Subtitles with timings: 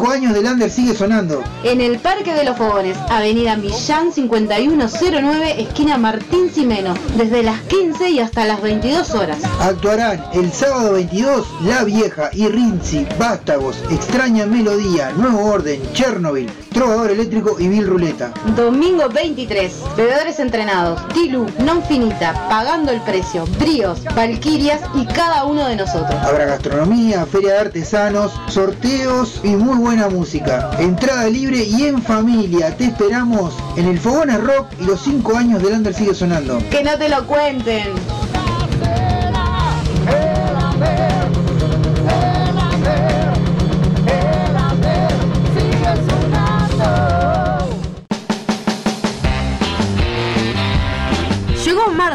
[0.00, 1.42] 25 años de Lander sigue sonando.
[1.62, 8.10] En el Parque de los Fogones, Avenida Millán 5109, esquina Martín Cimeno, desde las 15
[8.10, 9.38] y hasta las 22 horas.
[9.60, 17.10] Actuarán el sábado 22 La Vieja y Rinzi, Vástagos, Extraña Melodía, Nuevo Orden, Chernobyl, Trovador
[17.10, 18.32] Eléctrico y Bill Ruleta.
[18.56, 25.66] Domingo 23, bebedores entrenados, Tilu, Non Finita, Pagando el Precio, Bríos, Valquirias y cada uno
[25.66, 26.14] de nosotros.
[26.22, 30.70] Habrá gastronomía, feria de artesanos, sorteos y muy buena música.
[30.78, 32.76] Entrada libre y en familia.
[32.76, 36.58] Te esperamos en el Fogones Rock y los 5 años de Lander sigue sonando.
[36.70, 37.88] Que no te lo cuenten.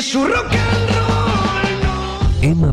[0.00, 2.72] Si su rock and roll, Emma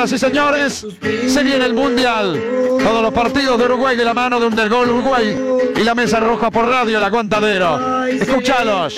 [0.00, 0.86] Señoras y señores,
[1.28, 2.42] se viene el Mundial.
[2.82, 5.38] Todos los partidos de Uruguay de la mano de un del gol Uruguay
[5.76, 8.06] y la mesa roja por radio El Aguantadero.
[8.06, 8.96] Escuchalos.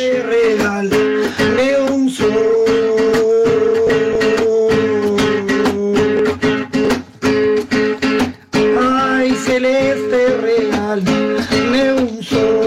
[8.81, 11.02] Ay, celeste real,
[11.69, 12.62] me un sol.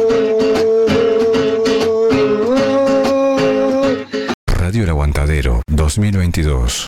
[4.45, 6.88] Radio El Aguantadero 2022.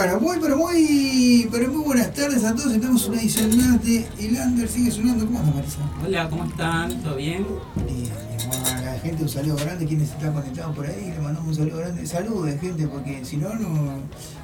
[0.00, 2.72] Bueno, muy pero muy pero muy buenas tardes a todos.
[2.72, 5.26] Estamos en una edición más de El Under sigue sonando.
[5.26, 5.76] ¿Cómo anda Marisa?
[6.02, 7.02] Hola, ¿cómo están?
[7.02, 7.46] ¿Todo bien?
[7.86, 8.08] Bien,
[8.48, 11.76] bueno, la gente un saludo grande, quienes están conectados por ahí, le mandamos un saludo
[11.80, 12.06] grande.
[12.06, 13.98] Saluden gente, porque si no, no.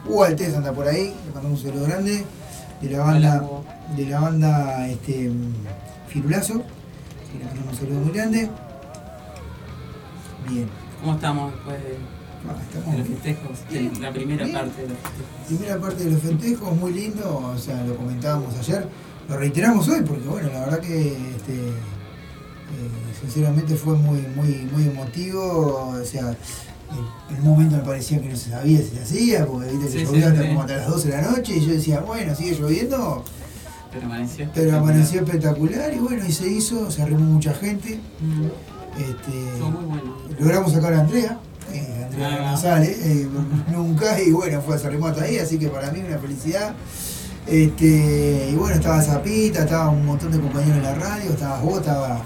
[0.07, 2.27] Hugo Altés anda por ahí, le mandamos un saludo grande.
[2.83, 5.33] De la banda, Hola, de la banda este,
[6.09, 6.65] Firulazo,
[7.33, 8.51] que le mandamos un saludo muy grande.
[10.51, 10.69] Bien.
[11.01, 12.16] ¿Cómo estamos después de,
[12.91, 13.59] de los festejos?
[13.71, 14.57] De la primera Bien.
[14.57, 15.47] parte de los festejos.
[15.49, 18.89] Primera parte de los festejos, muy lindo, o sea, lo comentábamos ayer,
[19.29, 22.89] lo reiteramos hoy porque bueno, la verdad que este, eh,
[23.21, 28.29] sinceramente fue muy, muy, muy emotivo, o sea, en en un momento me parecía que
[28.29, 30.49] no se sabía si se hacía, porque viste que Sí, sí, llovía hasta sí.
[30.49, 33.25] como hasta las 12 de la noche y yo decía, bueno, sigue lloviendo,
[33.93, 34.49] Pero amaneció.
[34.55, 38.47] pero amaneció espectacular y bueno, y se hizo, se arrimó mucha gente, Mm,
[39.01, 40.17] este, muy bueno.
[40.39, 41.39] logramos sacar a Andrea,
[41.73, 42.51] eh, Andrea.
[42.51, 43.29] González, eh,
[43.73, 46.75] nunca, y bueno, fue se arrimó hasta ahí, así que para mí una felicidad.
[47.47, 51.79] Este, y bueno, estaba Zapita, estaba un montón de compañeros en la radio, estabas vos,
[51.79, 52.23] estaba,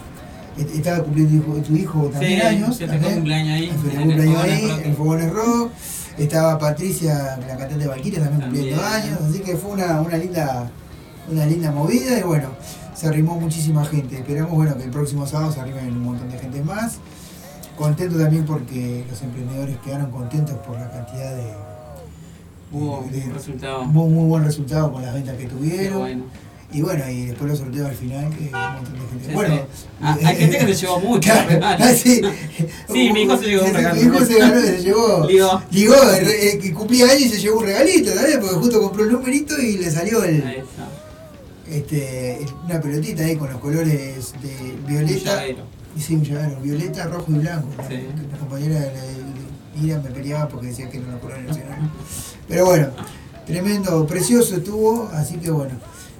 [0.57, 2.77] est- estaba cumpliendo tu hijo, también Sí, años.
[2.77, 3.15] se también.
[3.17, 4.81] cumpleaños ahí, festejó en cumpleaños ahí, Rock.
[4.87, 5.71] en Fogones Rock.
[6.19, 10.71] Estaba Patricia, la cantante de Valkyria, también cumpliendo años, así que fue una, una linda,
[11.31, 12.49] una linda movida y bueno,
[12.95, 14.17] se arrimó muchísima gente.
[14.19, 16.97] Esperamos bueno que el próximo sábado se arrimen un montón de gente más.
[17.81, 21.45] Contento también porque los emprendedores quedaron contentos por la cantidad de.
[22.73, 23.83] Hubo de- un resultado.
[23.83, 25.99] hubo un muy buen resultado con las ventas que tuvieron.
[26.01, 26.25] bueno.
[26.73, 29.27] Y bueno, y después los sorteos al final, que un montón de gente.
[29.29, 29.87] Sí, bueno, sí.
[30.01, 32.21] Ah, hay gente que se llevó mucho, Claro, ah, sí.
[32.93, 33.73] Sí, mi hijo se llevó un.
[33.95, 35.27] Mi hijo se ganó, se llevó.
[35.27, 35.63] Ligó.
[35.73, 35.95] Ligó,
[36.63, 38.37] que cumplía años y se llevó un regalito, ¿sabes?
[38.37, 40.87] Porque justo compró el numerito y le salió el, Ahí está.
[41.77, 45.37] este, una pelotita ahí con los colores de Un violeta.
[45.37, 45.80] llavero.
[45.97, 47.69] Y sí, un llavero, violeta, rojo y blanco.
[47.89, 48.07] Sí.
[48.39, 51.91] Compañera de, de Ira me peleaba porque decía que no los colores nacionales.
[52.49, 52.89] Pero bueno,
[53.47, 55.73] tremendo, precioso estuvo, así que bueno.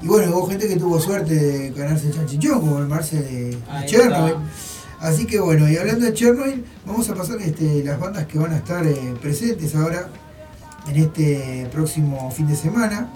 [0.03, 3.51] Y bueno, hubo gente que tuvo suerte de ganarse el chanchichón, como el Marce de,
[3.51, 4.33] de Ahí Chernobyl.
[4.33, 5.07] está.
[5.07, 8.53] Así que bueno, y hablando de Chernobyl, vamos a pasar este, las bandas que van
[8.53, 10.09] a estar eh, presentes ahora
[10.89, 13.11] en este próximo fin de semana,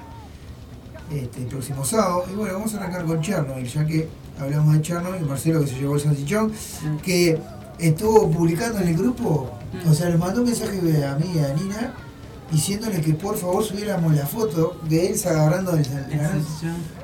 [1.10, 2.24] este próximo sábado.
[2.30, 4.08] Y bueno, vamos a arrancar con Chernobyl, ya que
[4.40, 6.52] hablamos de Chernobyl, Marcelo que se llevó el salchichón,
[7.02, 7.38] que
[7.78, 9.50] estuvo publicando en el grupo,
[9.88, 11.94] o sea, le mandó un mensaje a mí y a Nina
[12.50, 16.44] diciéndole que por favor subiéramos la foto de Elsa agarrando el salchichón,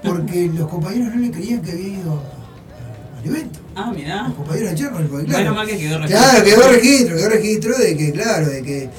[0.04, 2.22] porque los compañeros no le creían que había ido
[3.18, 3.58] al evento.
[3.74, 4.24] Ah, mirá.
[4.28, 5.40] Los compañeros de Chernobyl, porque claro.
[5.44, 6.18] Menos mal que quedó registro.
[6.30, 8.90] Claro, quedó registro, quedó registro de que, claro, de que.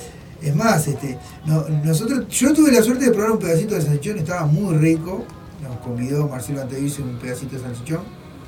[0.41, 4.17] Es más, este, no- nosotros, yo tuve la suerte de probar un pedacito de salchichón,
[4.17, 5.23] estaba muy rico.
[5.61, 7.99] Nos convidó Marcelo Antevicio un pedacito de salchichón,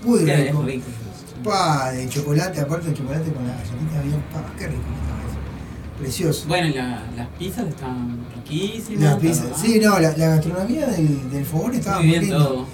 [0.06, 0.64] muy Qué rico.
[0.64, 0.86] rico.
[1.44, 5.20] Pa, de chocolate, aparte de chocolate con la galletita bien, pa, qué rico que estaba
[5.30, 6.00] eso.
[6.00, 6.48] Precioso.
[6.48, 9.02] Bueno, la- las pizzas están riquísimas.
[9.04, 9.58] Las pizzas, ¿verdad?
[9.62, 12.48] sí, no, la, la gastronomía del, del fogón estaba Muy muy, bien lindo.
[12.48, 12.66] todo.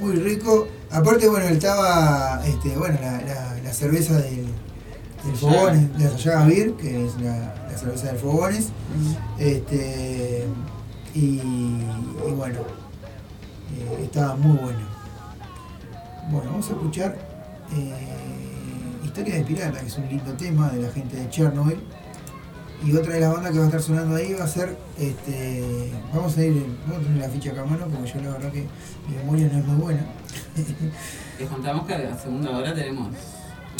[0.00, 0.68] Muy rico.
[0.90, 3.20] Aparte, bueno, estaba, este, bueno, la,
[3.64, 4.46] la, cerveza del,
[5.24, 7.36] del Fogones, de la Sayaga Beer, que es la,
[7.70, 8.68] la cerveza del Fogones.
[9.38, 10.44] Este,
[11.14, 12.60] y, y bueno,
[13.76, 14.93] eh, estaba muy bueno.
[16.30, 17.16] Bueno, vamos a escuchar
[17.76, 17.92] eh,
[19.04, 21.78] Historia de Pirata, que es un lindo tema de la gente de Chernobyl.
[22.84, 25.90] Y otra de las bandas que va a estar sonando ahí va a ser, este,
[26.12, 28.52] vamos a ir, vamos a tener la ficha acá a mano, porque yo la verdad
[28.52, 28.66] que
[29.08, 30.06] mi memoria no es muy buena.
[31.38, 33.08] Les contamos que a la segunda hora tenemos.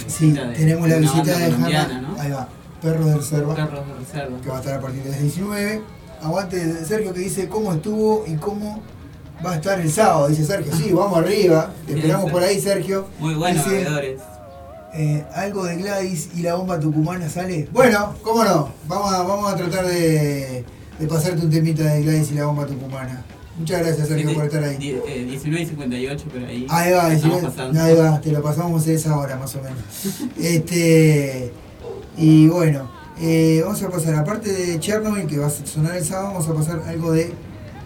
[0.07, 2.21] Sí, de tenemos la visita de Hanna, ¿no?
[2.21, 2.49] ahí va,
[2.81, 4.41] Perros de Reserva, Perros de reserva.
[4.41, 5.83] que va a estar a partir de las 19.
[6.23, 8.83] Aguante de Sergio que dice cómo estuvo y cómo
[9.45, 10.29] va a estar el sábado.
[10.29, 13.07] Dice Sergio, sí, vamos arriba, te esperamos por ahí Sergio.
[13.19, 14.21] Muy buenos Dice, bebedores.
[14.95, 17.69] eh, algo de Gladys y la bomba tucumana sale.
[17.73, 20.65] Bueno, cómo no, vamos a, vamos a tratar de,
[20.99, 23.25] de pasarte un temita de Gladys y la bomba tucumana.
[23.57, 25.01] Muchas gracias Sergio por estar ahí.
[25.07, 26.67] Eh, 19 y 58, pero ahí.
[26.69, 27.81] Ahí va, estamos ahí pasando.
[27.83, 29.79] ahí va, te lo pasamos esa hora más o menos.
[30.41, 31.53] Este
[32.17, 36.29] y bueno, eh, vamos a pasar, aparte de Chernobyl que va a sonar el sábado,
[36.35, 37.33] vamos a pasar algo de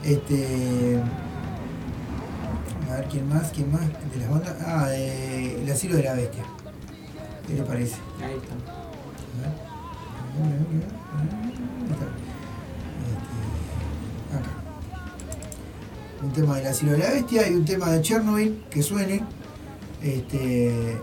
[0.04, 0.98] este
[3.00, 4.56] ver quién más, quién más de las bandas.
[4.64, 6.44] Ah, de El asilo de la bestia.
[7.46, 7.96] ¿Qué le parece?
[8.22, 8.54] Ahí está.
[8.54, 9.52] A ver.
[11.16, 11.50] Ahí
[11.90, 12.06] está.
[13.08, 14.50] Este, acá.
[16.22, 19.22] Un tema del asilo de la bestia y un tema de Chernobyl que suene.
[20.02, 21.00] Este,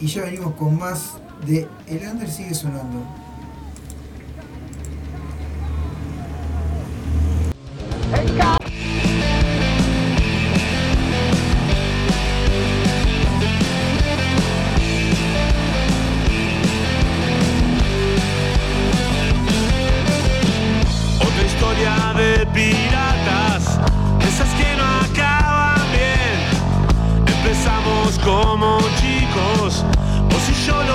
[0.00, 1.14] y ya venimos con más
[1.46, 3.25] de El Under sigue sonando.
[30.48, 30.85] Empezamos como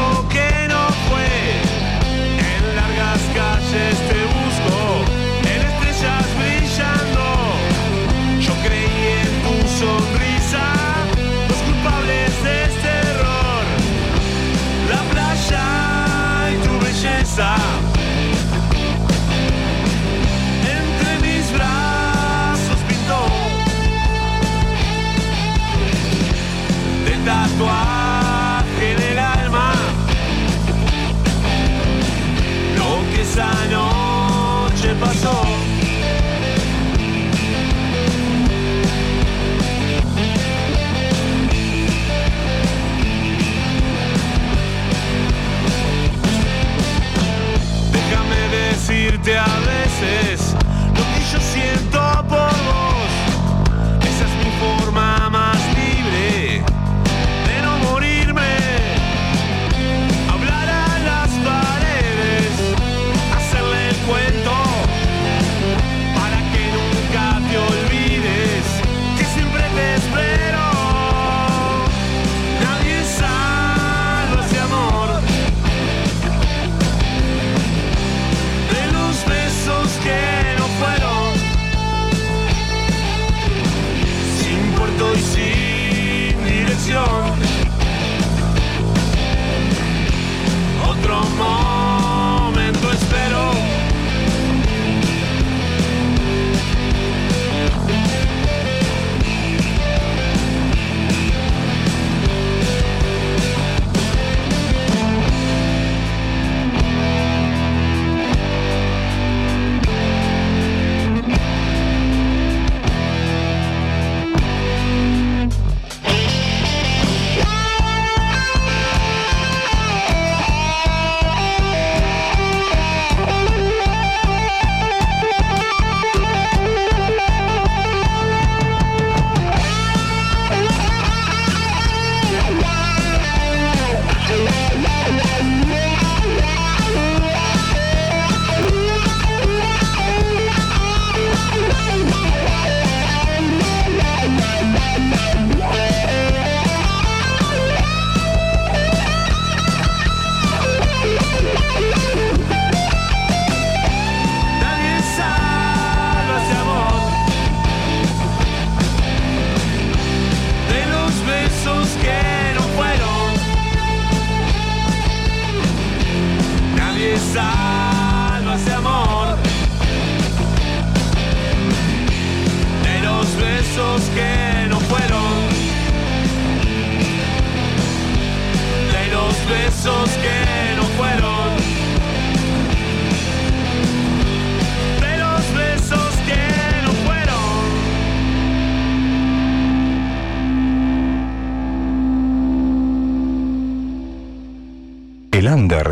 [49.24, 50.41] fuerte a veces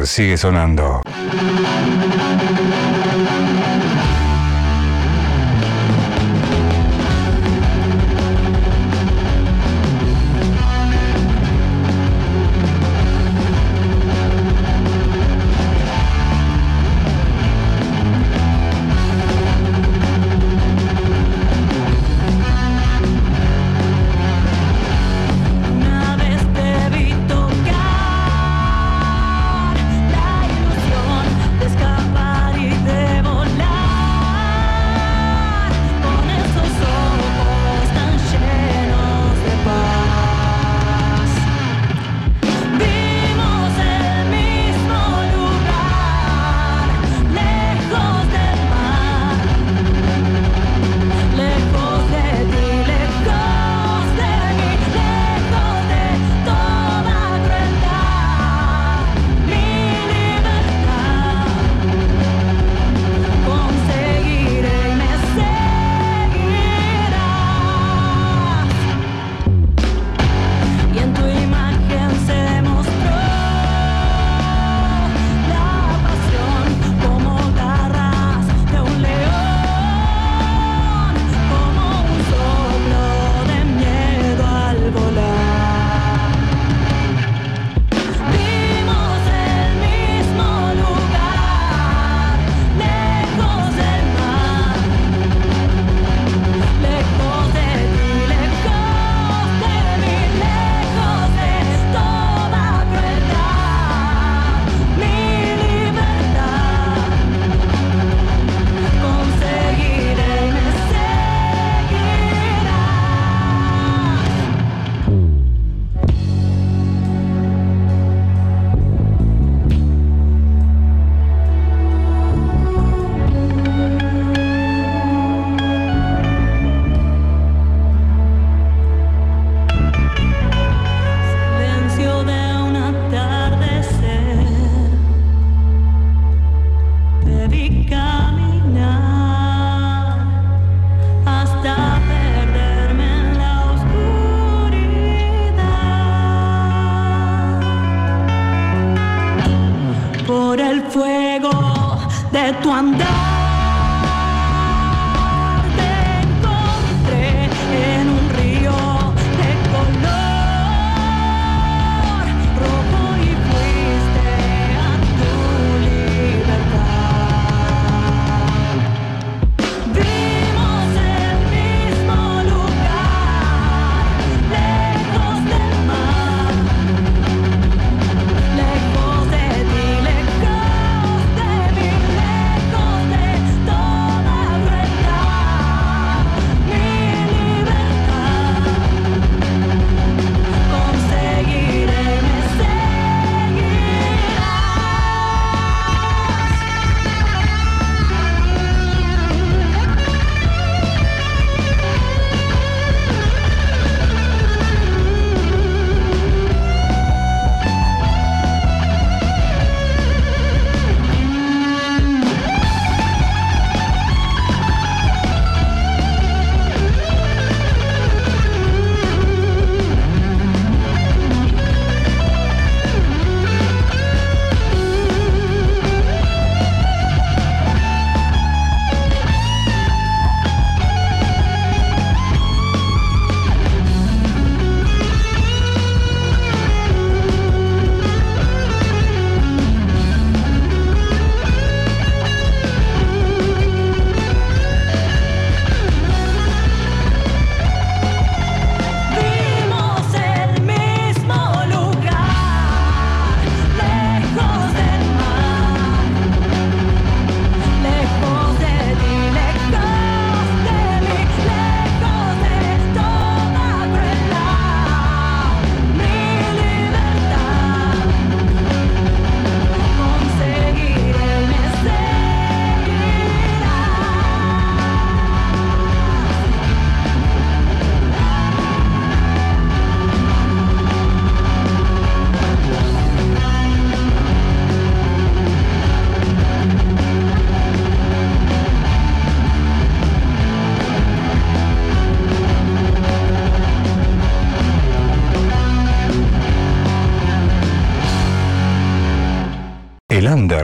[0.06, 1.02] sigue sonando.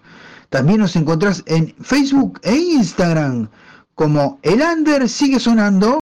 [0.50, 3.50] También nos encontrás en Facebook e Instagram
[3.96, 6.00] como El Under sigue sonando.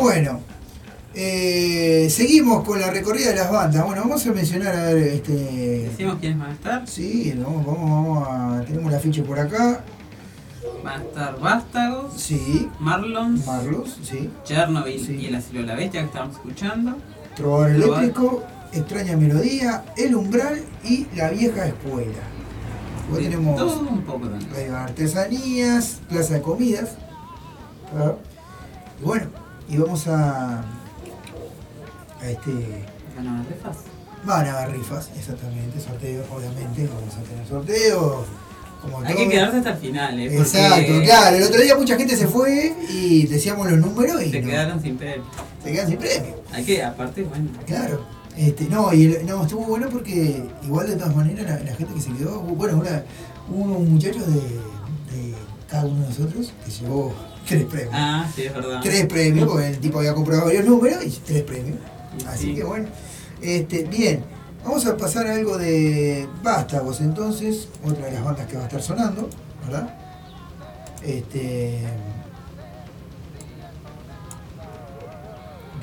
[0.00, 0.40] Bueno,
[1.20, 3.84] eh, seguimos con la recorrida de las bandas.
[3.84, 5.32] Bueno, vamos a mencionar a ver, este.
[5.90, 6.88] ¿Decimos quiénes van a estar?
[6.88, 8.64] Sí, vamos, vamos, vamos a.
[8.64, 9.84] Tenemos la ficha por acá.
[10.84, 12.68] Van a estar Vástagos, Sí.
[12.78, 14.30] Marlons, Marlos, sí.
[14.44, 15.16] Chernobyl Sí.
[15.20, 16.96] y el asilo de la bestia que estábamos escuchando.
[17.34, 22.12] Trovador eléctrico, extraña melodía, el umbral y la vieja escuela.
[23.10, 24.72] Luego tenemos Todo un poco también.
[24.72, 26.90] artesanías, plaza de comidas.
[27.96, 28.12] ¿ah?
[29.00, 29.26] Y bueno,
[29.68, 30.62] y vamos a.
[32.20, 32.50] a este.
[33.16, 33.76] Van a haber rifas.
[34.24, 38.26] Van a haber rifas, exactamente, sorteos, obviamente, vamos a tener sorteos.
[38.82, 39.16] Como Hay todo.
[39.24, 40.36] que quedarse hasta el final, ¿eh?
[40.38, 41.36] Exacto, claro.
[41.36, 44.80] El otro día mucha gente se fue y decíamos los números y Se no, quedaron
[44.82, 45.24] sin premio.
[45.64, 46.34] se quedan sin premio.
[46.52, 47.48] Hay que, aparte, bueno.
[47.66, 48.04] Claro.
[48.36, 51.92] Este, no, y el- no, estuvo bueno porque igual de todas maneras la, la gente
[51.94, 53.02] que se quedó, bueno, una,
[53.50, 55.34] hubo muchachos de, de
[55.68, 57.12] cada uno de nosotros que llevó
[57.48, 57.90] tres premios.
[57.92, 58.80] Ah, sí, es verdad.
[58.80, 61.78] Tres premios, porque el tipo había comprado varios números y tres premios.
[62.26, 62.54] Así Sí.
[62.54, 62.88] que bueno.
[63.40, 64.24] Este, bien,
[64.64, 68.66] vamos a pasar a algo de Vástagos entonces, otra de las bandas que va a
[68.66, 69.28] estar sonando,
[69.64, 69.94] ¿verdad?
[71.02, 71.82] Este.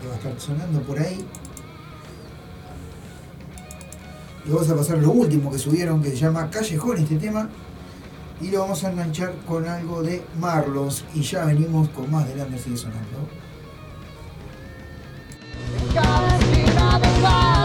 [0.02, 1.26] Que va a estar sonando por ahí.
[4.46, 7.50] Y vamos a pasar lo último que subieron que se llama Callejón este tema.
[8.42, 11.06] Y lo vamos a enganchar con algo de Marlos.
[11.16, 13.30] Y ya venimos con más de Lander sigue sonando.
[15.78, 17.65] Dentro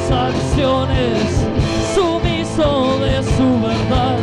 [0.00, 1.46] sus acciones,
[1.94, 4.18] sumiso de su verdad,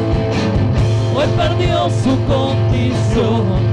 [1.16, 3.67] hoy perdió su condición,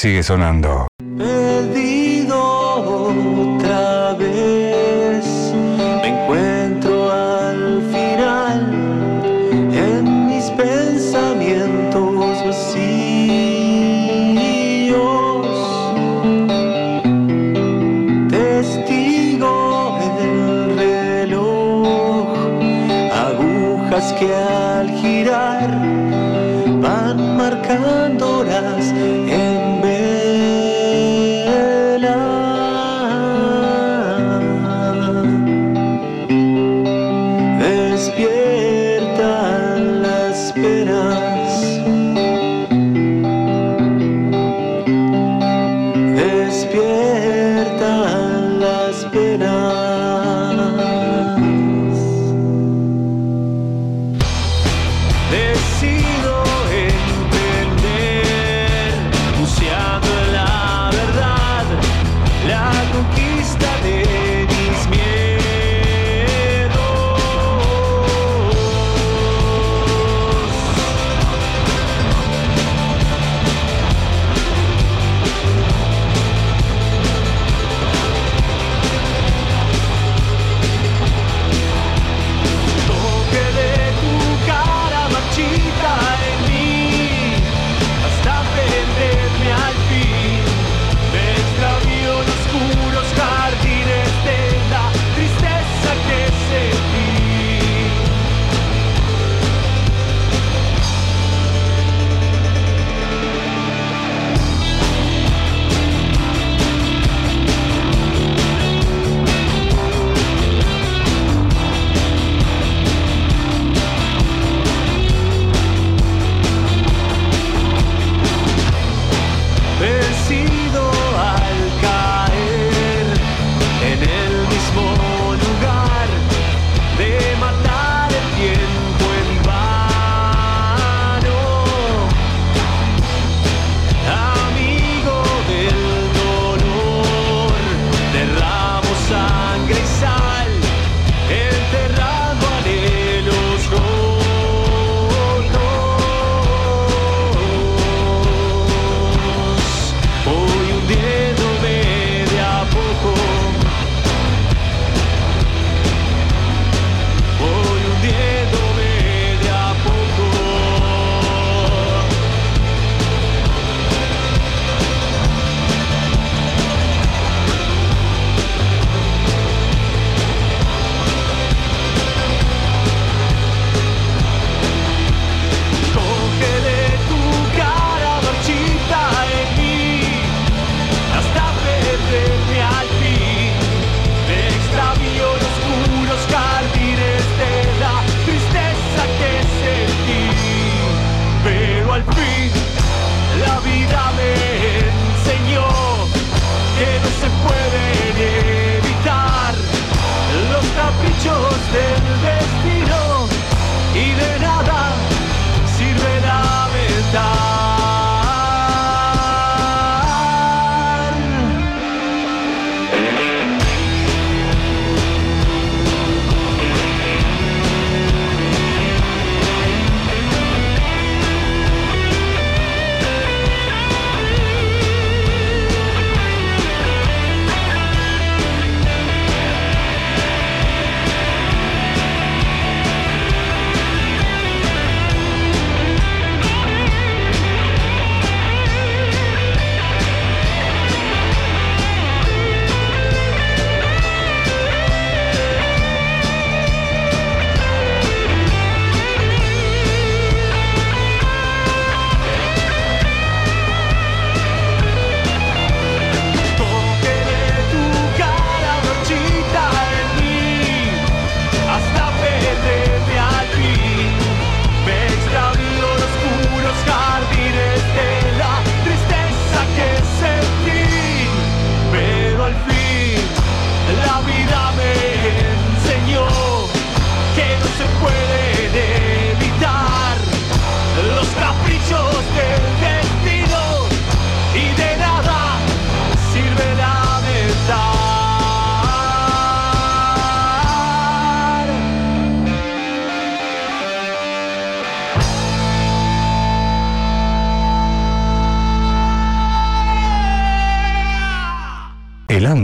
[0.00, 0.79] sigue sonando.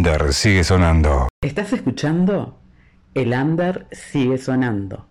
[0.07, 1.27] Under sigue sonando.
[1.41, 2.57] ¿Estás escuchando?
[3.15, 5.05] El under sigue sonando.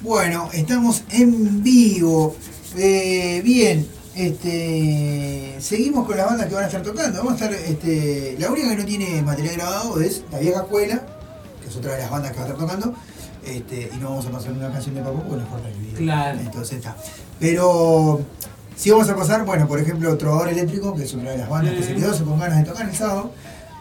[0.00, 2.34] Bueno, estamos en vivo.
[2.78, 7.18] Eh, bien, este, seguimos con las bandas que van a estar tocando.
[7.18, 11.06] Vamos a estar, este, la única que no tiene material grabado es La Vieja Escuela,
[11.62, 12.94] que es otra de las bandas que va a estar tocando.
[13.44, 15.96] Este, y no vamos a pasar una canción de Papo porque nos corta el video.
[15.96, 16.38] Claro.
[16.38, 16.96] Entonces está.
[17.40, 18.20] Pero
[18.76, 21.74] si vamos a pasar, bueno, por ejemplo, Trovador Eléctrico, que es otra de las bandas
[21.74, 23.32] que se quedó se con ganas de tocar el sábado.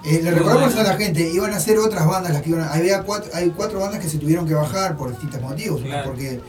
[0.03, 0.89] Eh, le Muy recordamos bueno.
[0.89, 2.73] a la gente, iban a ser otras bandas las que iban a.
[2.73, 5.81] Había cuatro, hay cuatro bandas que se tuvieron que bajar por distintos motivos.
[5.81, 6.09] una Claro.
[6.09, 6.39] Porque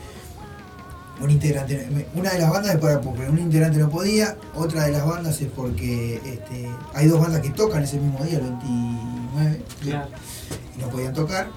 [1.23, 4.91] un integrante, una de las bandas es por- porque un integrante no podía, otra de
[4.91, 9.61] las bandas es porque este, hay dos bandas que tocan ese mismo día, el 29,
[9.81, 10.09] Claro.
[10.77, 11.47] y no podían tocar.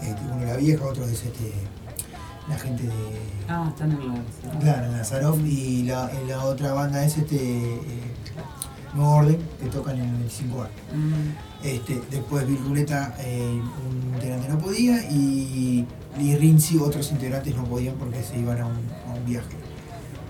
[0.00, 1.52] Este, uno la vieja, otro es este,
[2.48, 2.92] la gente de.
[3.48, 4.14] Ah, están en la.
[4.60, 7.80] Claro, Nazarov y la, y la otra banda es este eh,
[8.94, 10.70] Nuevo Orden, que tocan en el 25 bar.
[10.94, 15.86] Mm, Este, después Bill Ruleta, eh, un integrante no podía, y,
[16.20, 18.78] y Rinzi, otros integrantes no podían porque se iban a un,
[19.08, 19.56] a un viaje.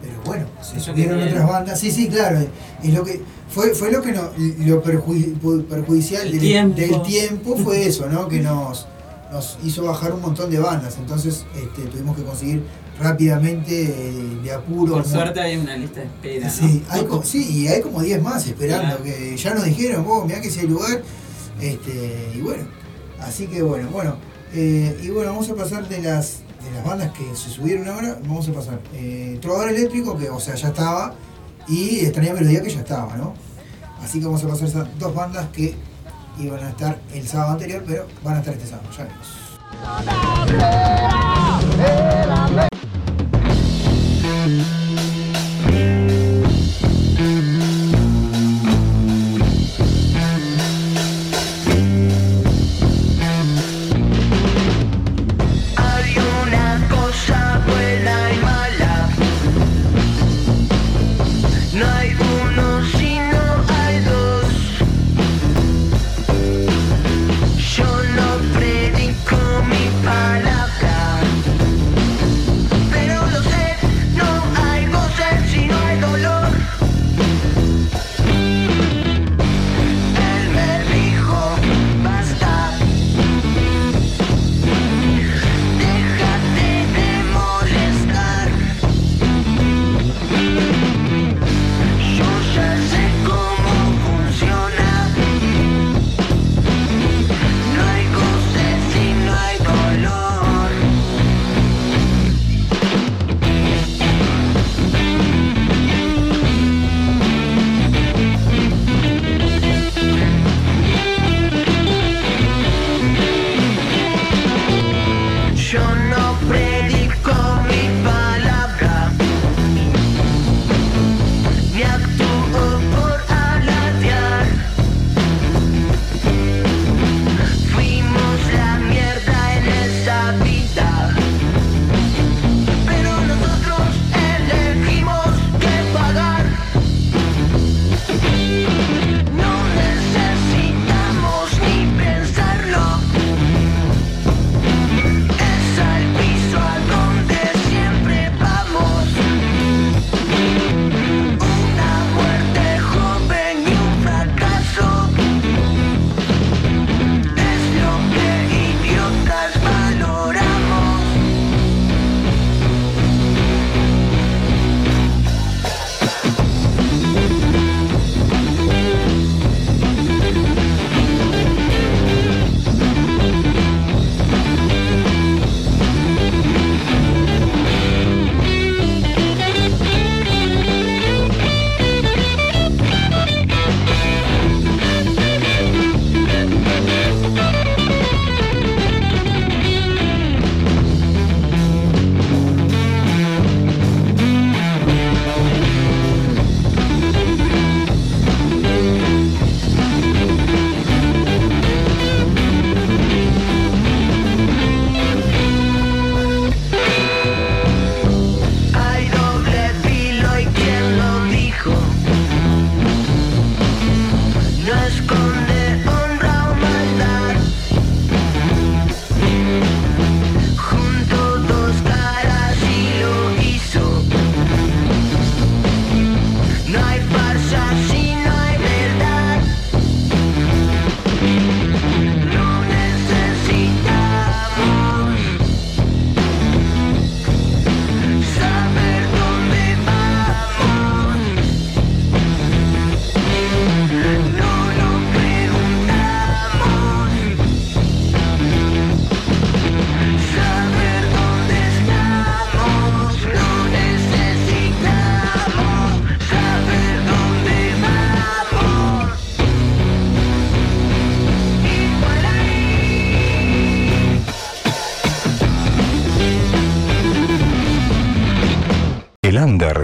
[0.02, 1.78] Pero bueno, se Eso subieron otras bandas.
[1.80, 2.40] Sí, sí, claro.
[2.82, 4.30] Es lo que fue, fue lo que no,
[4.66, 6.76] lo perjudicial El del tiempo.
[6.80, 8.26] del tiempo fue eso, ¿no?
[8.28, 8.86] Que nos,
[9.32, 10.96] nos hizo bajar un montón de bandas.
[10.98, 12.64] Entonces este, tuvimos que conseguir
[13.03, 14.94] rápidamente eh, de apuro.
[14.94, 16.46] Por como- suerte hay una lista de espera.
[16.46, 16.53] ¿no?
[16.53, 19.05] Sí, hay co- sí, y hay como 10 más esperando, Claro.
[19.05, 21.03] que ya nos dijeron, vos, mirá que ese lugar,
[21.61, 22.64] este, y bueno,
[23.20, 24.16] así que bueno, bueno,
[24.55, 28.18] eh, y bueno, vamos a pasar de las de las bandas que se subieron ahora,
[28.22, 31.12] vamos a pasar eh, Trovador Eléctrico, que o sea, ya estaba,
[31.66, 33.34] y Extraña Melodía, que ya estaba, ¿no?
[34.00, 35.74] Así que vamos a pasar esas dos bandas que
[36.38, 39.28] iban a estar el sábado anterior, pero van a estar este sábado, ya veremos.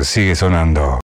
[0.09, 0.99] Sigue sonando.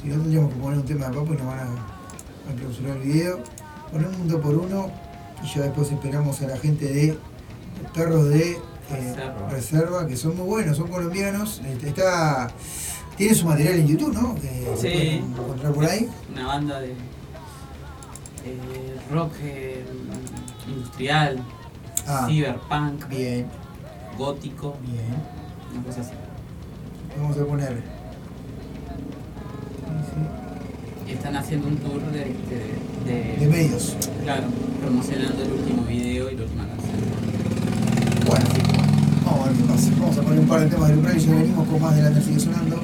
[0.01, 2.97] si no tendríamos que poner un tema de papo y nos van a, a clausurar
[2.97, 3.41] el video.
[3.93, 4.91] Ponemos un 2 por uno
[5.43, 7.19] y ya después esperamos a la gente de
[7.95, 8.59] perros de eh,
[8.91, 9.49] Reserva.
[9.51, 11.61] reserva, que son muy buenos, son colombianos.
[11.67, 12.49] Este, está.
[13.17, 14.35] Tiene su material en YouTube, ¿no?
[14.37, 15.09] Que se Sí.
[15.19, 16.09] encontrar por ahí.
[16.33, 16.93] Una banda de
[18.45, 19.85] eh, rock eh,
[20.69, 21.43] industrial,
[22.07, 22.27] Ah.
[22.29, 23.47] cyberpunk, Bien,
[24.17, 25.05] gótico, bien.
[25.75, 26.13] una cosa así.
[27.21, 27.83] Vamos a poner.
[31.09, 33.97] Y están haciendo un tour de, de, de- De medios.
[34.25, 34.45] Claro,
[34.83, 36.97] promocionando el último video y la última canción.
[38.27, 38.45] Bueno,
[39.25, 39.91] vamos a ver qué pasa.
[40.01, 42.03] Vamos a poner un par de temas del umbral y ya venimos con más de
[42.03, 42.81] la sigue sonando.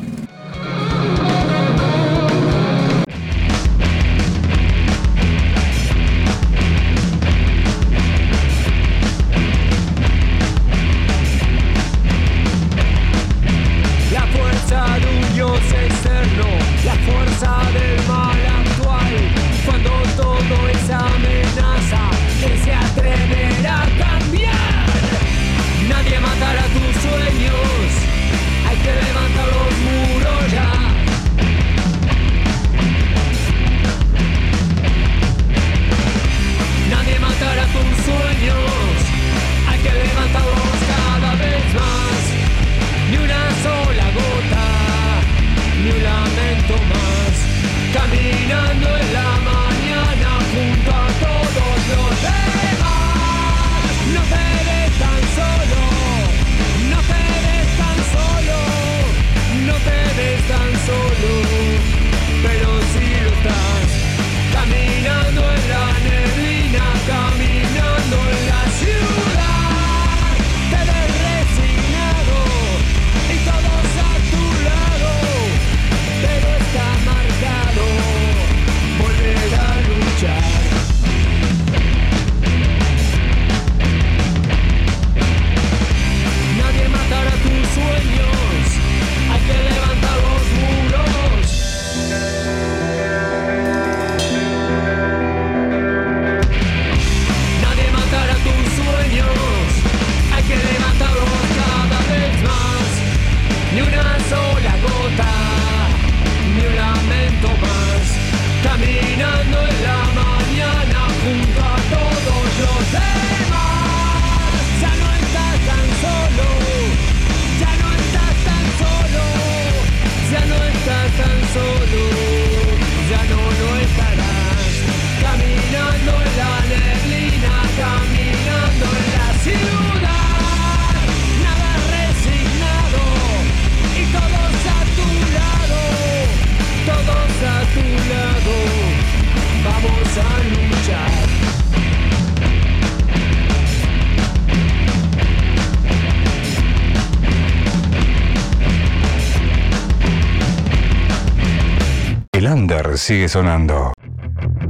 [153.05, 153.93] Sigue sonando.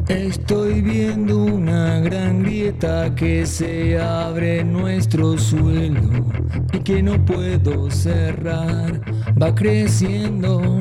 [0.09, 6.01] Estoy viendo una gran grieta que se abre nuestro suelo
[6.73, 9.01] y que no puedo cerrar.
[9.41, 10.81] Va creciendo.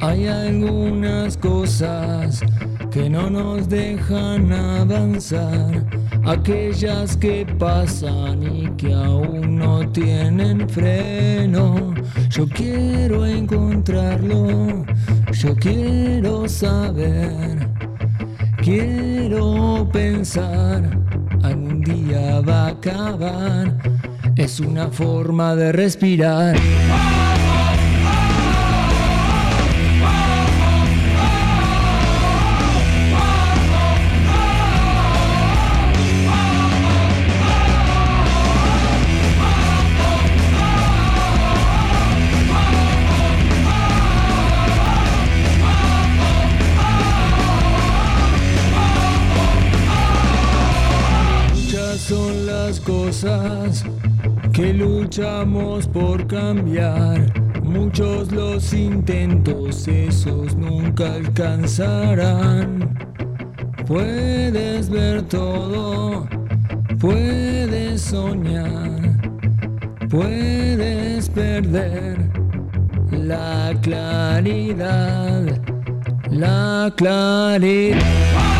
[0.00, 2.40] Hay algunas cosas
[2.92, 5.84] que no nos dejan avanzar.
[6.24, 11.92] Aquellas que pasan y que aún no tienen freno.
[12.30, 14.84] Yo quiero encontrarlo.
[15.42, 17.68] Yo quiero saber.
[18.62, 20.96] Quiero pensar,
[21.42, 23.76] algún día va a acabar.
[24.36, 26.54] Es una forma de respirar.
[55.92, 57.32] Por cambiar.
[57.62, 62.96] Muchos los intentos, esos nunca alcanzarán.
[63.86, 66.26] Puedes ver todo,
[66.98, 69.18] puedes soñar,
[70.08, 72.18] puedes perder
[73.10, 75.60] la claridad,
[76.30, 78.51] la claridad.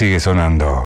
[0.00, 0.82] Sigue sonando.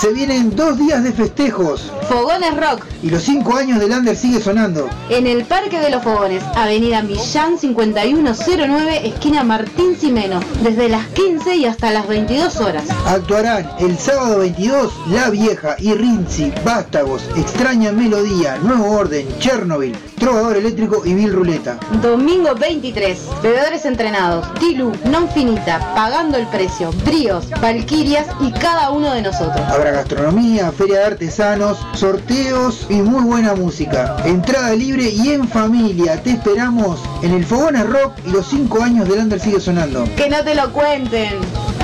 [0.00, 4.40] Se vienen dos días de festejos Fogones Rock y los cinco años del Under sigue
[4.40, 4.88] sonando.
[5.10, 11.56] en el Parque de los Fogones, Avenida Millán 5109, esquina Martín Simeno, desde las 15
[11.56, 12.84] y hasta las 22 horas.
[13.06, 20.56] Actuarán el sábado 22 La Vieja y Rinzi, Vástagos, Extraña Melodía, Nuevo Orden, Chernobyl, Trovador
[20.56, 21.78] Eléctrico y Bill Ruleta.
[22.02, 29.12] Domingo 23, bebedores entrenados, Tilu, Non Finita, Pagando el Precio, Bríos, Valquirias y cada uno
[29.12, 29.60] de nosotros.
[29.68, 34.16] Habrá gastronomía, feria de artesanos, sorteos y muy buena música.
[34.24, 36.22] Entrada libre y en familia.
[36.22, 40.04] Te esperamos en el Fogones Rock y los cinco años del Under sigue sonando.
[40.16, 41.83] Que no te lo cuenten.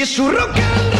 [0.00, 0.99] Si es su rock.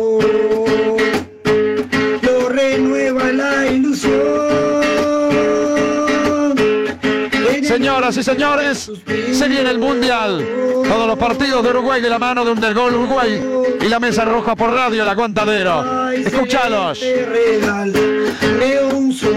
[8.11, 8.91] Señoras y señores,
[9.31, 10.45] se viene el Mundial.
[10.83, 13.41] Todos los partidos de Uruguay de la mano de Undergol Uruguay
[13.79, 15.81] y la mesa roja por radio El Aguantadero.
[18.91, 19.35] Un sol.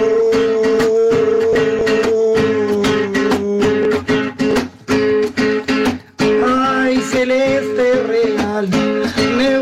[6.44, 7.92] Ay, celeste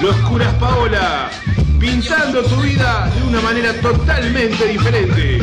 [0.01, 1.29] Locuras Paola.
[1.79, 5.43] Pintando tu vida de una manera totalmente diferente.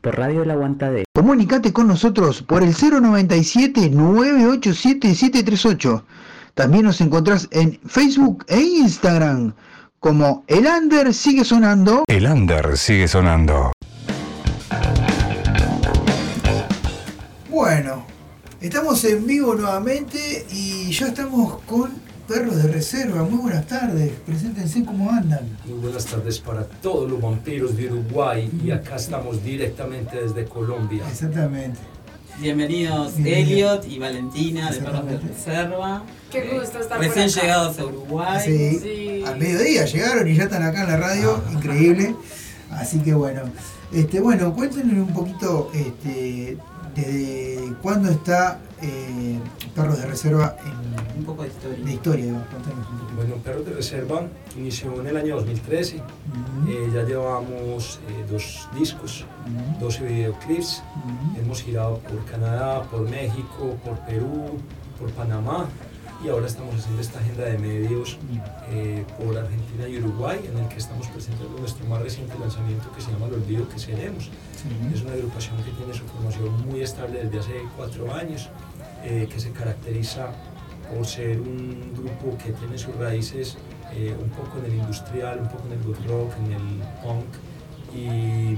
[0.00, 1.04] Por Radio El Aguantadero.
[1.14, 6.04] Comunicate con nosotros por el 097 987 738.
[6.54, 9.54] También nos encontrás en Facebook e Instagram
[10.00, 12.04] como El Under sigue sonando.
[12.06, 13.72] El under sigue sonando.
[17.50, 18.06] Bueno,
[18.60, 23.22] estamos en vivo nuevamente y ya estamos con Perros de Reserva.
[23.24, 25.48] Muy buenas tardes, preséntense cómo andan.
[25.64, 31.02] Muy buenas tardes para todos los vampiros de Uruguay y acá estamos directamente desde Colombia.
[31.10, 31.78] Exactamente.
[32.38, 33.72] Bienvenidos Bienvenido.
[33.72, 36.02] Elliot y Valentina de Perros de Reserva.
[36.30, 37.40] Qué gusto estar Recién por acá.
[37.40, 38.78] llegados a Uruguay.
[38.82, 42.14] Sí, al mediodía llegaron y ya están acá en la radio, increíble.
[42.70, 43.40] Así que bueno,
[43.90, 46.58] este, bueno, cuéntenos un poquito este,
[46.94, 49.38] desde cuándo está eh,
[49.74, 51.84] Perros de Reserva en un poco de historia.
[51.84, 53.16] De historia, un.
[53.16, 54.22] Bueno, Perros de Reserva
[54.56, 55.96] inició en el año 2013.
[55.96, 59.24] Eh, ya llevamos eh, dos discos,
[59.80, 60.82] 12 videoclips.
[61.40, 64.58] Hemos girado por Canadá, por México, por Perú,
[64.98, 65.68] por Panamá.
[66.24, 68.18] Y ahora estamos haciendo esta agenda de medios
[68.70, 73.00] eh, por Argentina y Uruguay, en el que estamos presentando nuestro más reciente lanzamiento que
[73.00, 74.28] se llama El Olvido que Seremos.
[74.92, 78.50] Es una agrupación que tiene su formación muy estable desde hace cuatro años,
[79.04, 80.32] eh, que se caracteriza
[80.92, 83.56] por ser un grupo que tiene sus raíces
[83.92, 87.26] eh, un poco en el industrial, un poco en el good rock, en el punk
[87.94, 88.54] y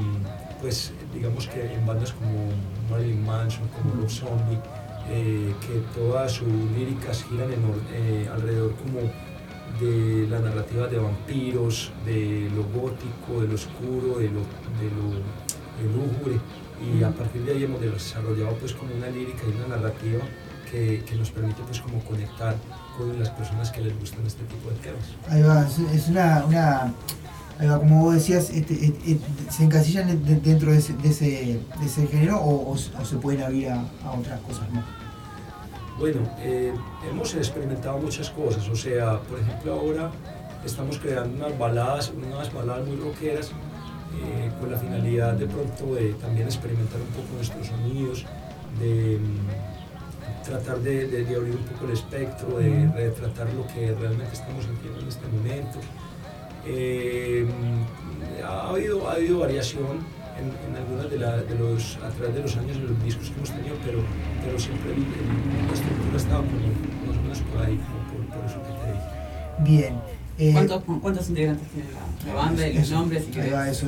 [0.60, 2.50] pues digamos que en bandas como
[2.90, 4.58] Marilyn Manson, como Rob Zombie,
[5.08, 7.60] eh, que todas sus líricas giran en
[7.92, 9.00] eh, alrededor como
[9.80, 15.40] de la narrativa de vampiros, de lo gótico, de lo oscuro, de lo, de lo,
[15.94, 16.38] lúgubre
[16.82, 20.20] y a partir de ahí hemos desarrollado pues como una lírica y una narrativa
[20.70, 22.54] que, que nos permite pues como conectar
[22.96, 25.04] con las personas que les gustan este tipo de temas.
[25.28, 26.92] Ahí va, es, una, una
[27.58, 31.08] ahí va, como vos decías, este, et- et- se encasillan de- dentro de ese, de
[31.08, 31.24] ese,
[31.80, 34.84] de ese género o, o o se pueden abrir a, a otras cosas más.
[35.98, 36.72] Bueno, eh,
[37.10, 40.10] hemos experimentado muchas cosas, o sea, por ejemplo ahora
[40.64, 43.50] estamos creando unas baladas, unas baladas muy rockeras
[44.18, 48.24] eh, con la finalidad de pronto de también experimentar un poco nuestros sonidos,
[48.80, 53.94] de mm, tratar de, de- de abrir un poco el espectro, de retratar lo que
[53.98, 55.78] realmente estamos sintiendo en este momento.
[56.66, 57.46] Eh,
[58.44, 59.98] ha, habido, ha habido variación
[60.38, 63.28] en, en algunas de, la- de los, a través de los años en los discos
[63.30, 63.98] que hemos tenido, pero,
[64.44, 66.66] pero siempre el- el- la estructura estaba como
[67.06, 67.80] más o menos por ahí,
[68.10, 69.08] por, por eso que te dije.
[69.60, 69.94] Bien.
[70.40, 73.24] Eh, ¿Cuántos, ¿Cuántos integrantes tiene la, la banda y los eso, nombres?
[73.30, 73.86] Si va, eso,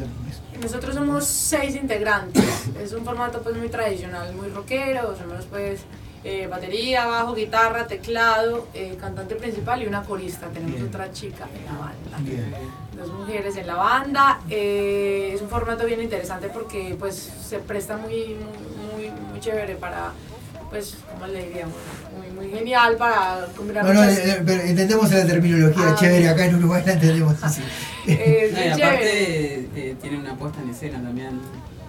[0.60, 2.44] Nosotros somos seis integrantes.
[2.82, 5.16] Es un formato pues muy tradicional, muy rockero.
[5.16, 5.80] Somos pues
[6.24, 10.48] eh, batería, bajo, guitarra, teclado, eh, cantante principal y una corista.
[10.48, 10.88] Tenemos Bien.
[10.88, 12.18] otra chica en la banda.
[12.20, 12.54] Bien.
[12.96, 14.40] Dos mujeres en la banda.
[14.50, 17.16] Eh, es un formato bien interesante porque pues
[17.48, 20.12] se presta muy, muy, muy, muy chévere para,
[20.72, 21.74] pues, ¿cómo le diríamos?
[22.18, 26.22] Muy, muy genial para combinar No, no, muchas- eh, pero entendemos la terminología Ah, chévere,
[26.22, 26.26] sí.
[26.26, 27.62] acá en Uruguay la entendemos así.
[28.08, 31.40] Eh, No, y aparte eh, tiene una puesta en escena también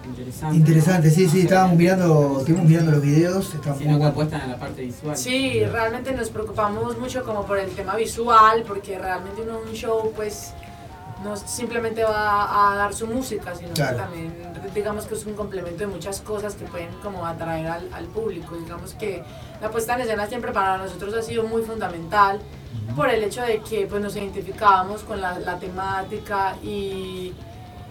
[0.06, 0.56] interesante.
[0.56, 4.56] Interesante, sí, sí, estábamos mirando, estuvimos mirando los videos, estábamos Sino que apuestan a la
[4.58, 5.16] parte visual.
[5.16, 10.12] Sí, realmente nos preocupamos mucho como por el tema visual, porque realmente uno un show
[10.14, 10.52] pues
[11.24, 13.96] no simplemente va a dar su música, sino Claro.
[13.96, 14.34] que también
[14.74, 18.56] digamos que es un complemento de muchas cosas que pueden como atraer al, al público.
[18.56, 19.22] Digamos que
[19.60, 22.40] la puesta en escena siempre para nosotros ha sido muy fundamental
[22.96, 27.32] por el hecho de que pues nos identificábamos con la, la temática y,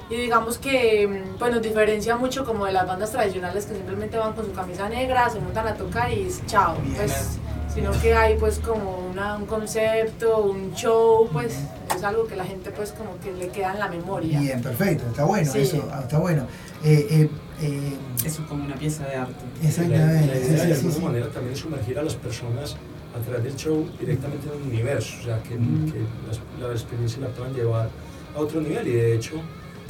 [0.09, 4.17] y digamos que mm, pues nos diferencia mucho como de las bandas tradicionales que simplemente
[4.17, 6.75] van con su camisa negra, se montan a tocar y es chao.
[6.95, 7.37] Pues,
[7.73, 11.57] sino que hay pues como una- un concepto, un show, pues
[11.95, 14.39] es algo que la gente pues como que le queda en la memoria.
[14.39, 15.59] Bien, perfecto, está bueno, Sí.
[15.61, 16.45] eso, ah, está bueno.
[16.83, 17.29] Eh, eh,
[17.61, 19.33] eh, Eso es como una pieza de arte.
[19.63, 22.75] Exactamente, La, la sí, idea sí, de sí, alguna manera también sumergir a las personas
[23.15, 27.21] a través del show directamente en un universo, o sea, que, que las- la, experiencia
[27.21, 27.89] la puedan llevar
[28.35, 29.35] a otro nivel y de hecho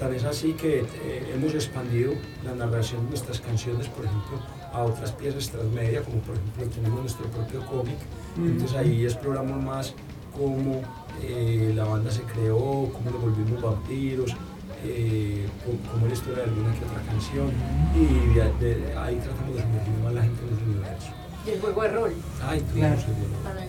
[0.04, 4.40] tan es así que eh, hemos expandido la narración de nuestras canciones, por ejemplo,
[4.74, 7.98] a otras piezas transmedia, como por ejemplo tenemos nuestro propio cómic,
[8.36, 8.48] Mm.
[8.48, 9.94] entonces ahí exploramos más
[10.36, 10.82] cómo
[11.22, 14.36] eh, la banda se creó, cómo nos volvimos vampiros,
[14.84, 17.48] eh, es la historia de alguna que otra canción
[17.96, 21.08] y de- de- ahí tratamos de sumergir más a la gente en ese universo.
[21.46, 22.14] Y el juego de rol.
[22.48, 22.96] Ay, Claro.
[23.44, 23.68] También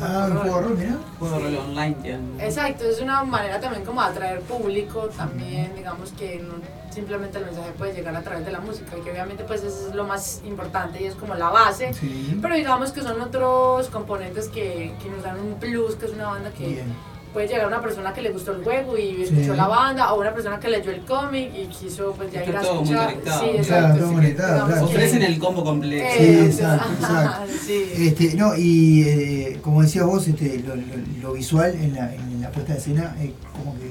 [0.00, 0.96] ah, un juego de rol, mirá.
[1.18, 1.96] Juego de rol online.
[2.02, 2.44] ya.
[2.44, 6.54] Exacto, es una manera también como de atraer público, también digamos que no
[6.92, 9.88] simplemente el mensaje puede llegar a través de la música y que obviamente pues eso
[9.88, 12.38] es lo más importante y es como la base, Sí.
[12.42, 16.26] pero digamos que son otros componentes que, que nos dan un plus, que es una
[16.28, 16.94] banda que, Bien.
[17.32, 19.56] Puede llegar una persona que le gustó el juego y escuchó Sí.
[19.56, 22.56] la banda, o una persona que leyó el cómic y quiso pues ya Está ir
[22.56, 23.10] a escuchar.
[23.10, 24.08] Sí, Claro, exacto.
[24.20, 24.66] sí, claro.
[24.74, 26.06] que- Ofrecen el combo completo.
[26.16, 27.52] Sí, Eh, exacto, exacto.
[27.66, 27.84] sí.
[27.96, 30.82] Este, no, y eh, como decías vos, este, lo, lo-
[31.22, 33.90] lo visual en la, en la puesta de escena es como que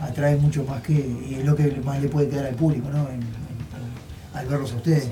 [0.00, 3.08] atrae mucho más que, y es lo que más le puede quedar al público, ¿no?
[3.08, 3.52] En- en-
[4.34, 5.10] al verlos a ustedes.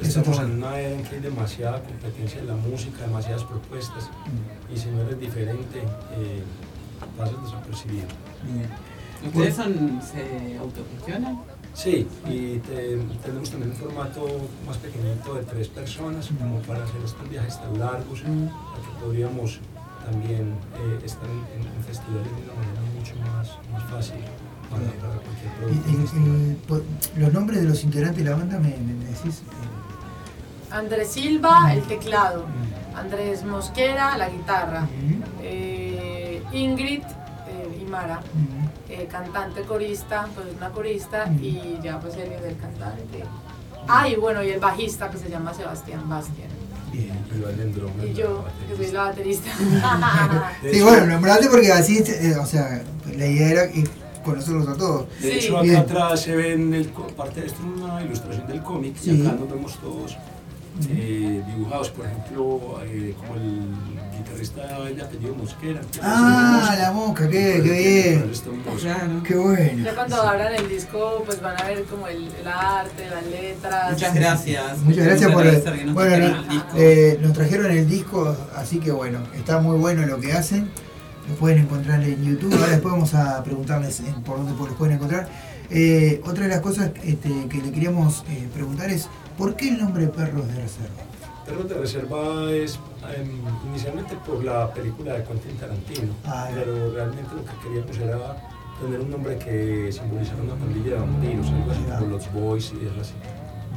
[0.00, 4.08] Eso Estamos en una era en que hay demasiada competencia en la música, demasiadas propuestas,
[4.72, 6.42] y si no eres diferente, eh,
[7.16, 8.06] pasas desapercibido.
[9.26, 11.38] ¿Ustedes son, se autogestionan?
[11.74, 14.26] Sí, y te- tenemos también un formato
[14.66, 19.60] más pequeñito de tres personas, como para hacer estos viajes tan largos, para que podríamos
[20.04, 24.16] también eh, estar en, en- en festivales de una manera mucho más, más fácil
[24.68, 26.82] para, para cualquier Y- producto.
[27.16, 29.42] y- los nombres de los integrantes de la banda me, me- me decís.
[30.70, 32.44] Andrés Silva, el teclado.
[32.94, 34.86] Andrés Mosquera, la guitarra.
[35.42, 35.71] Eh,
[36.52, 38.20] Ingrid eh, Imara,
[38.88, 43.24] eh, cantante corista, pues una corista, y ya pues él es el cantante.
[43.88, 46.50] Ah, y bueno, y el bajista que se llama Sebastián Bastian.
[46.92, 47.08] Y
[47.72, 49.50] drummer, Y yo, que soy la baterista.
[50.70, 52.82] Sí, bueno, nombrate porque así, eh, o sea,
[53.16, 53.68] la idea era
[54.22, 55.06] conocerlos a todos.
[55.20, 55.76] De hecho, acá Bien.
[55.76, 56.86] atrás se ven el,
[57.16, 59.10] parte de esto es una ilustración del cómic Sí.
[59.10, 60.16] y acá nos vemos todos
[60.88, 63.60] eh, dibujados, por ejemplo, eh, como el
[64.16, 65.80] guitarrista de apellido Mosquera.
[65.80, 69.22] que Ah, la mosca, qué, qué bien.
[69.26, 69.84] Qué bueno.
[69.84, 73.92] Ya cuando abran el disco, pues van a ver como el, el arte, las letras.
[73.92, 74.78] Muchas gracias.
[74.78, 76.68] Muchas gracias por nos bueno, trajeron no, el disco.
[76.76, 80.70] eh, nos trajeron el disco, así que bueno, está muy bueno lo que hacen.
[81.28, 82.52] Lo pueden encontrar en YouTube.
[82.54, 85.28] Ahora después vamos a preguntarles en por dónde los pueden encontrar.
[85.70, 89.08] Eh, otra de las cosas este, que le queríamos eh, preguntar es
[89.38, 91.02] ¿por qué el nombre Perros de Reserva?
[91.46, 92.78] Perros de Reserva es
[93.16, 93.30] em,
[93.68, 96.56] inicialmente por la película de Quentin Tarantino, Ah, ya.
[96.56, 98.36] pero realmente lo que queríamos era
[98.80, 102.86] tener un nombre que simbolizara una pandilla de vampiros, algo así como los Boys y
[102.86, 103.14] es así.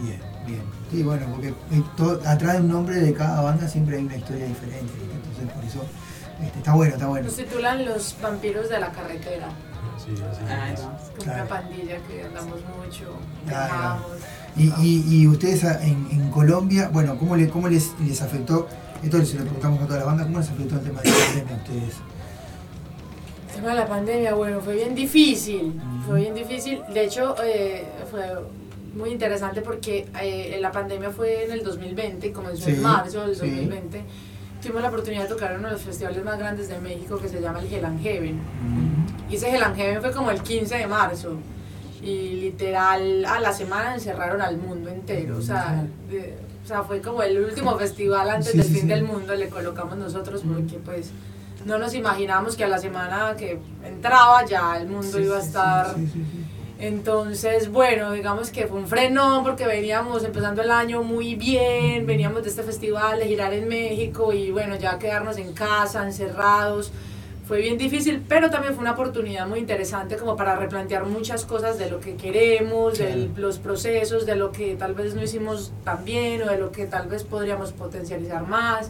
[0.01, 0.61] Bien, bien.
[0.91, 4.17] Sí, bueno, porque eh, todo- atrás de un nombre de cada banda siempre hay una
[4.17, 4.93] historia diferente.
[5.01, 5.85] Entonces por eso
[6.43, 7.25] este, está bueno, está bueno.
[7.27, 9.47] Nos titulan Los vampiros de la carretera.
[9.97, 10.79] Sí, así Ah, es.
[10.81, 11.41] Es como Claro.
[11.43, 13.05] una pandilla que andamos mucho,
[13.45, 14.05] viajamos.
[14.57, 18.67] Y, y, y ustedes en, en Colombia, bueno, ¿cómo, le, cómo les, les afectó?
[19.03, 21.15] Esto se lo preguntamos a toda la banda, ¿cómo les afectó el tema de la
[21.15, 21.93] pandemia a ustedes?
[23.49, 26.81] El tema de la pandemia, bueno, fue bien difícil, fue bien difícil.
[26.93, 28.21] De hecho, eh, fue
[28.95, 33.35] muy interesante porque eh, la pandemia fue en el 2020, comenzó Sí, en marzo del
[33.35, 33.41] sí.
[33.41, 34.03] 2020.
[34.61, 37.27] Tuvimos la oportunidad de tocar en uno de los festivales más grandes de México que
[37.29, 38.39] se llama el Hell and Heaven.
[39.29, 41.37] Y ese Hell and Heaven fue como el 15 de marzo.
[42.05, 45.37] Y literal a la semana encerraron al mundo entero.
[45.37, 48.81] O sea, de- o sea fue como el último festival antes Sí, del sí, fin
[48.83, 48.87] sí.
[48.87, 51.09] del mundo, le colocamos nosotros porque pues
[51.65, 55.95] no nos imaginábamos que a la semana que entraba ya el mundo iba a estar...
[56.77, 62.43] Entonces, bueno, digamos que fue un frenón porque veníamos empezando el año muy bien, veníamos
[62.43, 66.91] de este festival, de girar en México y bueno, ya quedarnos en casa, encerrados.
[67.47, 71.77] Fue bien difícil, pero también fue una oportunidad muy interesante como para replantear muchas cosas
[71.77, 76.03] de lo que queremos, de los procesos, de lo que tal vez no hicimos tan
[76.05, 78.89] bien o de lo que tal vez podríamos potencializar más.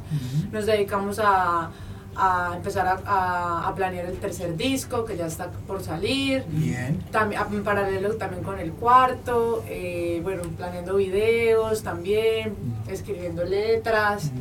[0.53, 1.69] Nos dedicamos a,
[2.15, 6.45] a empezar a, a- a planear el tercer disco que ya está por salir.
[6.47, 7.03] Bien.
[7.11, 12.55] También, en paralelo también con el cuarto, eh, bueno, planeando videos también,
[12.87, 14.31] escribiendo letras.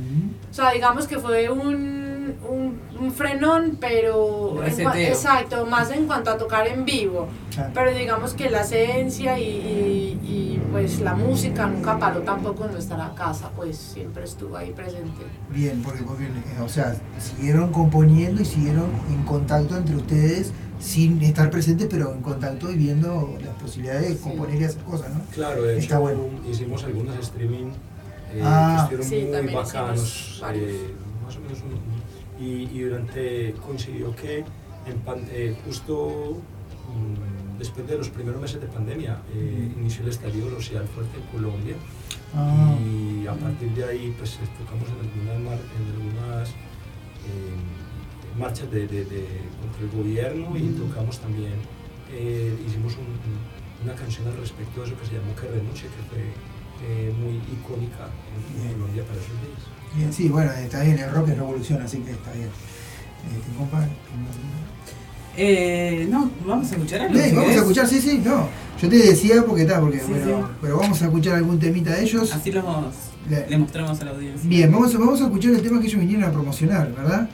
[0.53, 2.04] O sea, digamos que fue un,
[2.49, 4.63] un, un frenón, pero...
[4.65, 7.27] En exacto, más en cuanto a tocar en vivo.
[7.53, 7.71] Claro.
[7.75, 12.73] Pero digamos que la esencia y, y- y, pues la música nunca paró tampoco en
[12.73, 15.23] nuestra casa, pues siempre estuvo ahí presente.
[15.51, 21.23] Bien, porque, porque eh, o sea, siguieron componiendo y siguieron en contacto entre ustedes sin
[21.23, 25.21] estar presentes, pero en contacto y viendo las posibilidades de componer y hacer cosas, ¿no?
[25.33, 26.21] Claro, de Está hecho bueno.
[26.51, 27.71] hicimos algunos streaming
[28.35, 28.89] eh, Ah.
[28.91, 31.94] que Sí, estuvieron muy también bacanos, eh, más o menos un-
[32.41, 34.45] y, y durante coincidió que
[34.87, 36.39] en pan- eh, justo
[36.89, 41.27] mm, después de los primeros meses de pandemia eh, inició el estallido social fuerte en
[41.29, 41.77] Colombia
[42.37, 42.75] Ah.
[42.85, 48.89] y a partir de ahí pues tocamos en algunas, mar- en algunas eh, marchas de,
[48.89, 51.55] de- de- contra el gobierno y tocamos también,
[52.67, 56.03] hicimos un- un- una canción al respecto de eso que se llamó Que renuncie, que
[56.11, 59.63] fue muy icónica en, en Colombia para esos días.
[59.97, 62.49] Bien, sí, bueno, está bien, el rock es revolución, así que está bien.
[62.49, 63.87] Eh, ¿te compa?
[65.37, 67.15] Eh, no, vamos a escuchar algo.
[67.21, 68.49] Sí, si vamos a escuchar, sí, sí, no.
[68.81, 70.55] Yo te decía porque está, porque Sí, bueno, sí.
[70.61, 72.33] pero vamos a escuchar algún temita de ellos.
[72.33, 72.65] Así los
[73.31, 74.49] Le- le mostramos a la audiencia.
[74.49, 77.29] Bien, vamos a, vamos a escuchar el tema que ellos vinieron a promocionar, ¿verdad?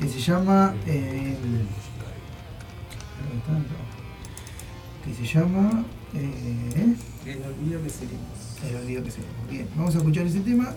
[0.00, 0.74] que se llama.
[0.86, 1.36] eh,
[5.04, 5.84] que se llama.
[6.14, 6.94] eh,
[7.26, 8.68] El olvido que seremos.
[8.68, 9.18] el olvido que se
[9.50, 10.74] Bien, vamos a escuchar ese tema.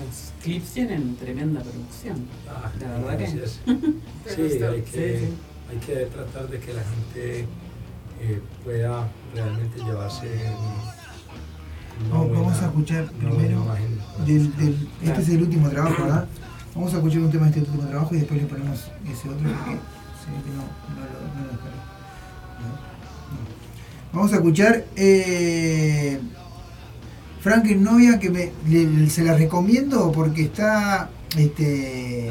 [0.00, 2.26] Los clips tienen tremenda producción.
[2.48, 3.24] Ah, la verdad que.
[3.24, 3.60] gracias.
[4.24, 5.34] ¿Te Sí, hay que, Sí, sí.
[5.70, 7.46] hay que tratar de que la gente
[8.20, 10.28] eh, pueda realmente llevarse
[12.10, 13.62] Vamos, a escuchar primero.
[13.62, 13.98] imagen.
[14.26, 16.26] Del, del- este es el último trabajo, ¿verdad?
[16.74, 19.48] Vamos a escuchar un tema de este último trabajo y después le ponemos ese otro
[19.48, 19.78] porque
[20.18, 21.83] se ve que no, no lo, no.
[24.14, 26.20] Vamos a escuchar eh,
[27.40, 32.30] Franken Novia que me, le- se la recomiendo porque está este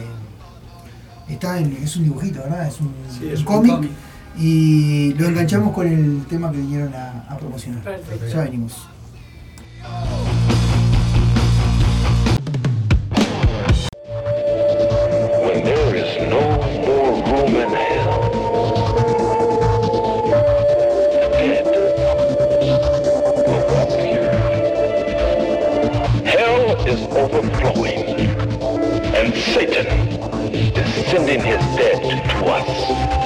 [1.30, 2.68] está en, es un dibujito, ¿verdad?
[2.68, 3.92] Es un, Sí, es un un cómic cómic.
[4.40, 7.84] y lo enganchamos con el tema que vinieron a, a promocionar.
[7.84, 8.28] Perfecto.
[8.28, 8.88] Ya venimos.
[27.24, 28.20] Overflowing,
[29.16, 29.88] and Satan
[30.54, 33.23] is sending his dead to us.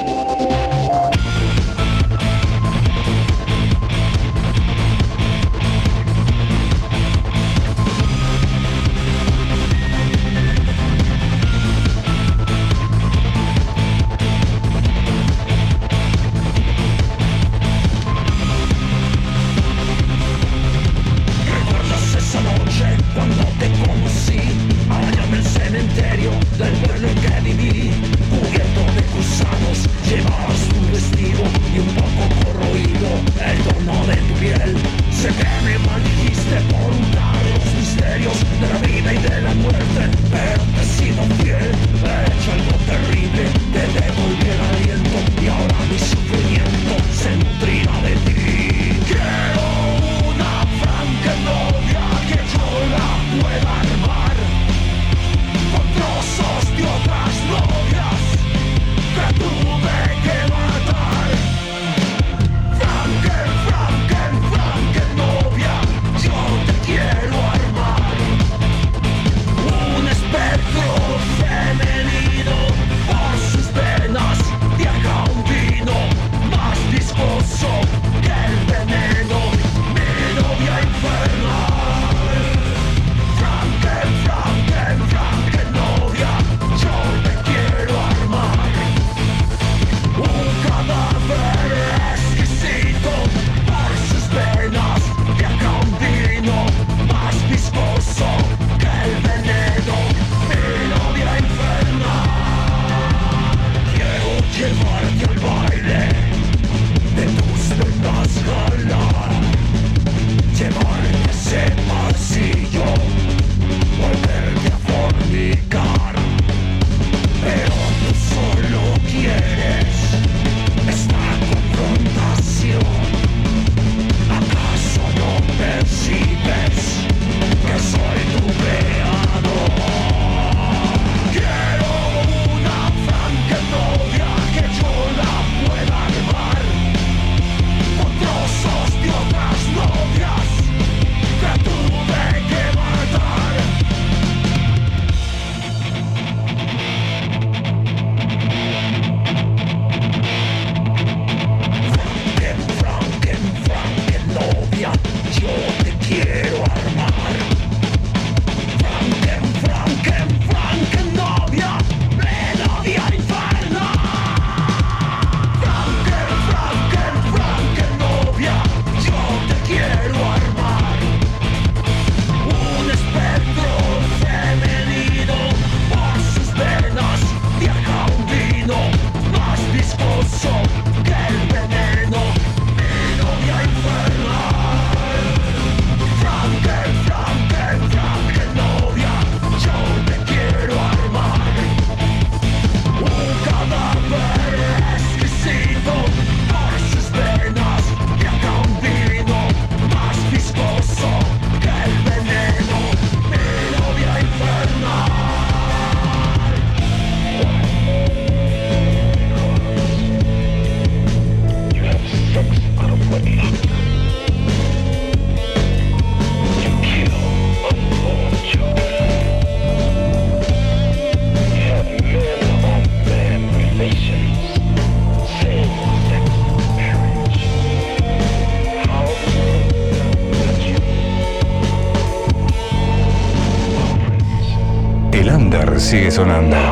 [235.88, 236.67] Sigue sonando.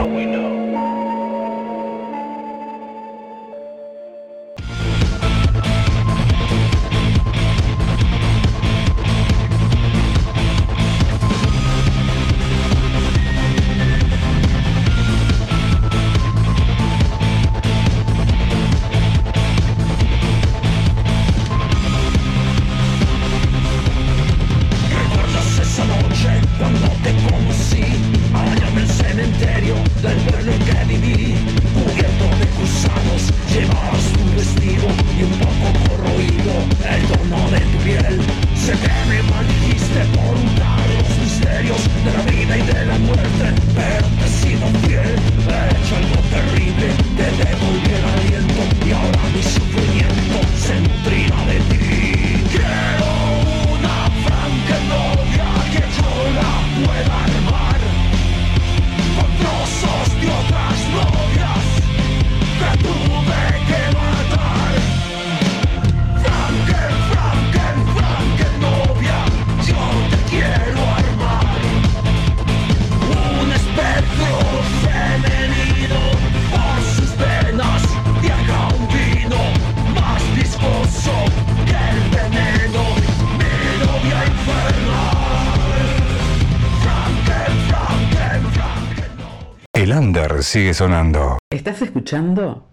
[90.42, 91.38] Sigue sonando.
[91.50, 92.66] ¿Estás escuchando?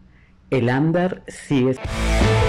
[0.49, 1.77] El under sigue...
[1.77, 2.42] fantasma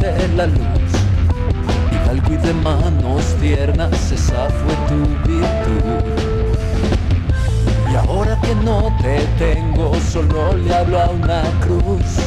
[0.00, 0.92] fuiste la luz.
[1.92, 6.04] Hidalgo y de manos tiernas, esa fue tu virtud.
[7.90, 12.18] Y ahora que no te tengo, solo le hablo a una cruz.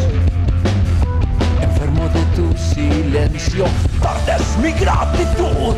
[1.61, 3.65] Enfermo de tu silencio,
[4.01, 5.75] tardes mi gratitud.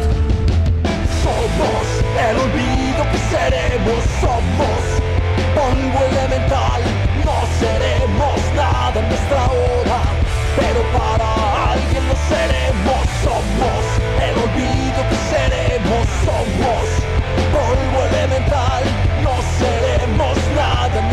[1.24, 1.86] Somos
[2.28, 4.82] el olvido que seremos, somos
[5.56, 6.82] polvo elemental,
[7.24, 10.02] no seremos nada en nuestra hora,
[10.56, 11.65] pero para
[12.08, 13.84] lo seremos, somos.
[14.28, 16.86] El olvido que seremos, somos.
[17.54, 18.84] Polvo elemental,
[19.24, 21.10] no seremos nada en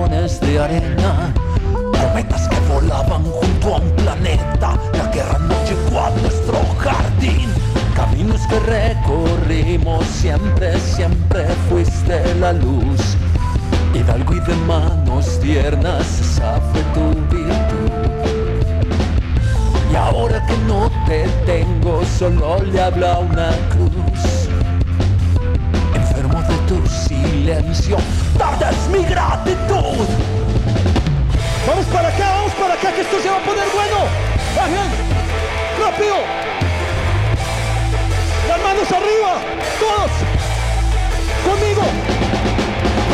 [0.00, 1.32] dragones de arena,
[1.72, 7.50] cometas que volaban junto a un planeta, la guerra no llegó a nuestro jardín,
[7.94, 13.16] caminos que recorrimos, siempre, siempre fuiste la luz,
[13.94, 17.90] hidalgo y de manos tiernas, esa fue tu virtud.
[19.92, 24.29] Y ahora que no te tengo, solo le habla una cruz
[26.70, 27.96] tu silencio.
[28.38, 30.06] Tardes mi gratitud.
[31.66, 33.98] Vamos para acá, vamos para acá, que esto se va a poner bueno.
[34.54, 34.90] Bajen,
[35.82, 36.16] rápido.
[38.46, 39.32] Las manos arriba,
[39.82, 40.12] todos.
[41.42, 41.82] Conmigo.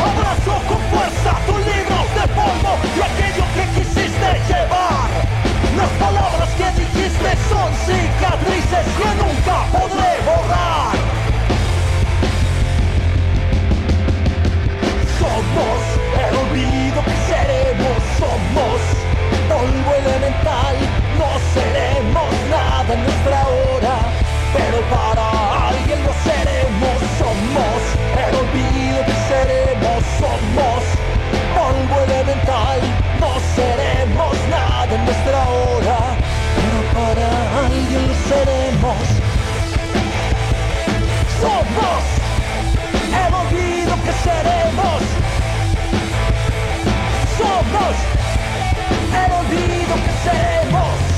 [0.04, 5.08] Abrazo con fuerza tus libros de polvo y aquello que quisiste llevar.
[5.80, 11.05] Las palabras que dijiste son cicatrices que nunca podré borrar.
[15.56, 15.84] Somos
[16.20, 18.80] el olvido que seremos, somos
[19.48, 20.76] polvo elemental,
[21.16, 23.96] no seremos nada en nuestra hora,
[24.52, 27.80] pero para alguien lo seremos, somos
[28.20, 30.82] el olvido que seremos, somos
[31.56, 32.80] polvo elemental,
[33.18, 35.98] no seremos nada en nuestra hora,
[36.56, 37.28] pero para
[37.64, 39.04] alguien lo seremos.
[41.40, 42.02] Somos
[43.24, 45.35] el olvido que seremos
[47.46, 47.96] somos
[49.24, 51.15] el olvido que hacemos.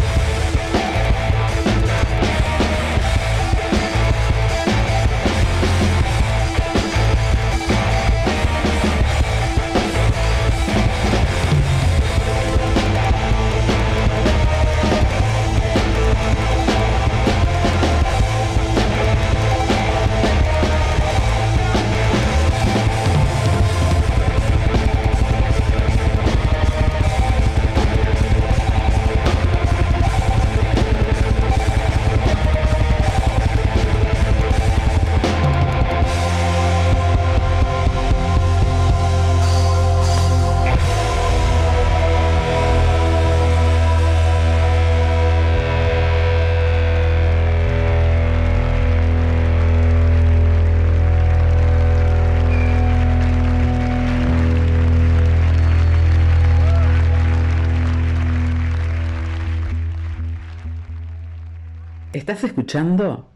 [62.28, 63.26] Estás escuchando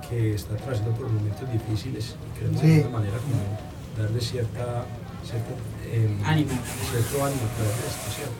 [0.08, 2.66] que está atravesando por momentos difíciles y queremos Sí.
[2.68, 4.84] de alguna manera como darle cierta,
[5.24, 5.50] cierta
[5.92, 6.50] em, Ánimo.
[6.90, 8.34] cierto ánimo a través de esto, ¿cierto?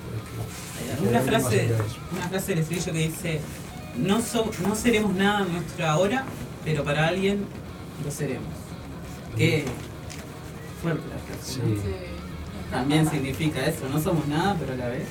[0.96, 1.68] Que- que Una frase,
[2.12, 3.40] una frase del estribillo que dice,
[3.96, 6.24] no, so- no seremos nada en nuestra hora,
[6.64, 7.44] pero para alguien
[8.04, 8.48] lo seremos.
[9.36, 9.64] Qué
[10.82, 11.60] fuerte la frase.
[11.60, 12.11] ¿no?
[12.72, 15.04] También significa eso, no somos nada, pero a la vez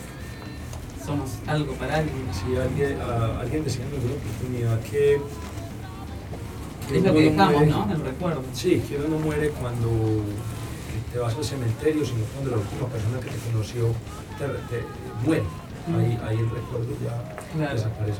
[1.05, 2.25] somos algo para alguien.
[2.33, 5.21] Sí, alguien, a- alguien decía en alguna oportunidad que...
[6.91, 7.91] Es lo que no dejamos, muere- ¿no?
[7.93, 8.41] El recuerdo.
[8.53, 9.87] Sí, que uno no muere cuando
[11.13, 13.87] te vas al cementerio, sino cuando la última persona que te conoció
[14.37, 14.85] te, te-
[15.25, 15.43] muere.
[15.97, 17.73] Ahí, ahí el recuerdo ya Claro.
[17.75, 18.19] desaparece.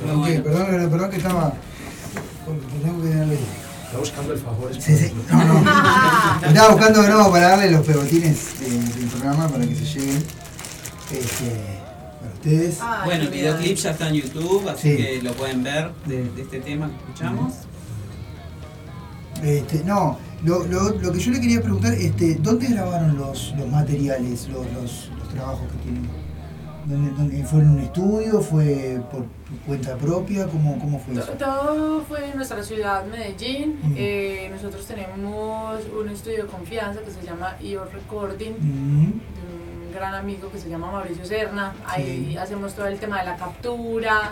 [0.00, 1.52] Perdón, que, perdón, perdón que estaba.
[1.52, 3.38] que tengo que darle-
[3.86, 4.70] Está buscando el favor.
[4.80, 5.12] Sí, sí.
[5.30, 5.58] No, no.
[6.48, 8.68] Estaba buscando de nuevo para darle los pegotines de-
[9.00, 10.24] del programa para que se lleguen.
[11.12, 11.80] Este,
[12.20, 12.78] para ustedes.
[13.04, 14.96] Bueno, el videoclip ya está en YouTube, así Sí.
[14.96, 17.52] que lo pueden ver de, de este tema que escuchamos.
[19.42, 23.68] Este, no, lo, lo, lo que yo le quería preguntar, este, ¿dónde grabaron los, los
[23.68, 26.08] materiales, los, los, los trabajos que tienen?
[26.86, 28.40] ¿Dónde, dónde- ¿Fue en un estudio?
[28.40, 29.24] ¿Fue por
[29.66, 30.46] cuenta propia?
[30.46, 31.32] ¿Cómo, cómo fue eso?
[31.32, 33.78] Todo fue en nuestra ciudad, Medellín.
[33.82, 33.94] Mm.
[33.96, 39.92] Eh, nosotros tenemos un estudio de confianza que se llama IO Recording, Mm, de un
[39.92, 41.74] gran amigo que se llama Mauricio Serna.
[41.86, 42.36] Ahí Sí.
[42.38, 44.30] hacemos todo el tema de la captura,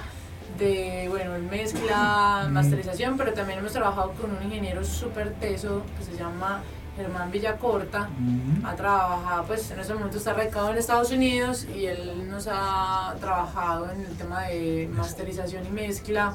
[0.59, 2.52] de bueno, mezcla, Mm.
[2.52, 6.62] masterización, pero también hemos trabajado con un ingeniero súper teso que se llama
[6.96, 8.08] Germán Villacorta.
[8.18, 8.64] mm.
[8.64, 13.14] Ha trabajado, pues en ese momento está radicado en Estados Unidos y él nos ha
[13.20, 16.34] trabajado en el tema de masterización y mezcla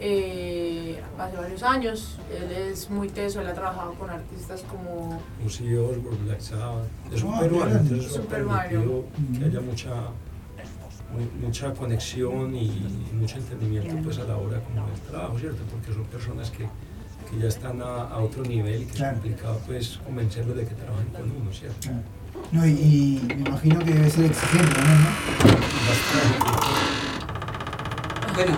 [0.00, 2.18] eh, hace varios años.
[2.30, 6.84] Él es muy teso, él ha trabajado con artistas como Lucy Osborne, Black Sabbath.
[7.12, 8.68] Es un Ah, peruano, entonces eso ha
[9.38, 9.90] que haya mucha,
[11.12, 15.62] mu- mucha conexión y, y mucho entendimiento pues, a la hora como del trabajo, ¿cierto?
[15.70, 16.68] Porque son personas que,
[17.30, 19.16] que ya están a, a otro nivel y que Claro.
[19.16, 21.76] es complicado pues, convencerlos de que trabajen con uno, ¿cierto?
[21.80, 21.98] Claro.
[22.52, 25.10] No, y, y me imagino que debe ser exigente también, ¿no?
[28.34, 28.56] Bueno,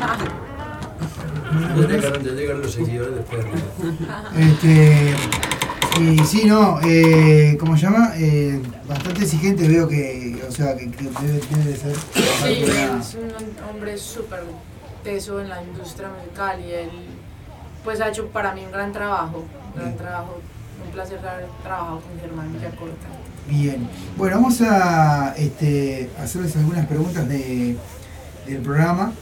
[1.81, 3.51] Ya llegaron, ya llegaron los seguidores de Perro.
[4.39, 5.15] Este,
[6.01, 8.13] Y sí, no, eh, ¿cómo se llama?
[8.17, 11.97] Eh, bastante exigente veo que, o sea, que, que debe, debe de ser.
[11.97, 12.65] Sí,
[13.01, 14.41] es un hombre súper
[15.03, 16.91] teso en la industria musical y él
[17.85, 19.45] pues ha hecho para mí un gran trabajo,
[19.75, 20.41] un gran trabajo,
[20.85, 23.07] un placer haber trabajado con Germán Villacorta.
[23.49, 23.89] Bien.
[24.17, 27.77] Bueno, vamos a este, hacerles algunas preguntas de,
[28.47, 29.13] del programa,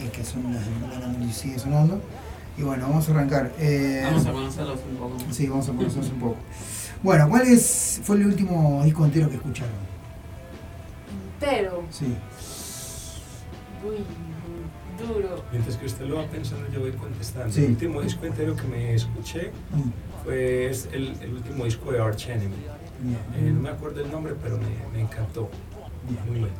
[0.00, 0.62] eh, que son las
[1.08, 2.00] Mundi sigue sonando.
[2.56, 3.52] Y bueno, vamos a arrancar.
[3.58, 5.16] Eh, Vamos a conocerlos un poco.
[5.30, 6.36] Sí, vamos a conocerlos un poco.
[7.02, 9.72] Bueno, ¿cuál es, fue el último disco entero que escucharon?
[11.40, 12.14] Entero, Sí.
[13.84, 14.04] uy,
[14.98, 15.42] duro.
[15.52, 17.52] Mientras que usted lo va pensando, yo voy contestando.
[17.52, 17.64] Sí.
[17.64, 19.90] El último disco entero que me escuché Mm.
[20.24, 22.54] fue es el, el último disco de Arch Enemy.
[23.36, 24.66] Eh, no me acuerdo el nombre, pero me,
[24.96, 25.48] me encantó.
[26.28, 26.54] Muy bueno.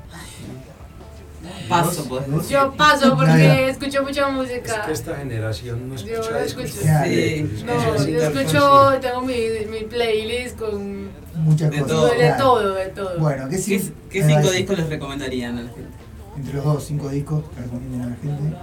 [1.69, 2.51] Paso, decir.
[2.51, 3.17] Yo paso Nada.
[3.17, 4.87] porque escucho mucha Es música.
[4.87, 6.87] que esta generación no Yo escucha lo discos escucho.
[6.93, 9.35] completos, No, yo escucho, tengo mi,
[9.71, 11.89] mi playlist con Muchas De cosas.
[11.97, 12.07] todo.
[12.15, 13.19] de todo, de todo.
[13.19, 14.57] Bueno, ¿qué, ¿Qué, cin- qué cinco sí.
[14.59, 15.89] discos les recomendarían a la gente?
[16.37, 18.57] Entre los dos, cinco discos que recomiendan a la gente.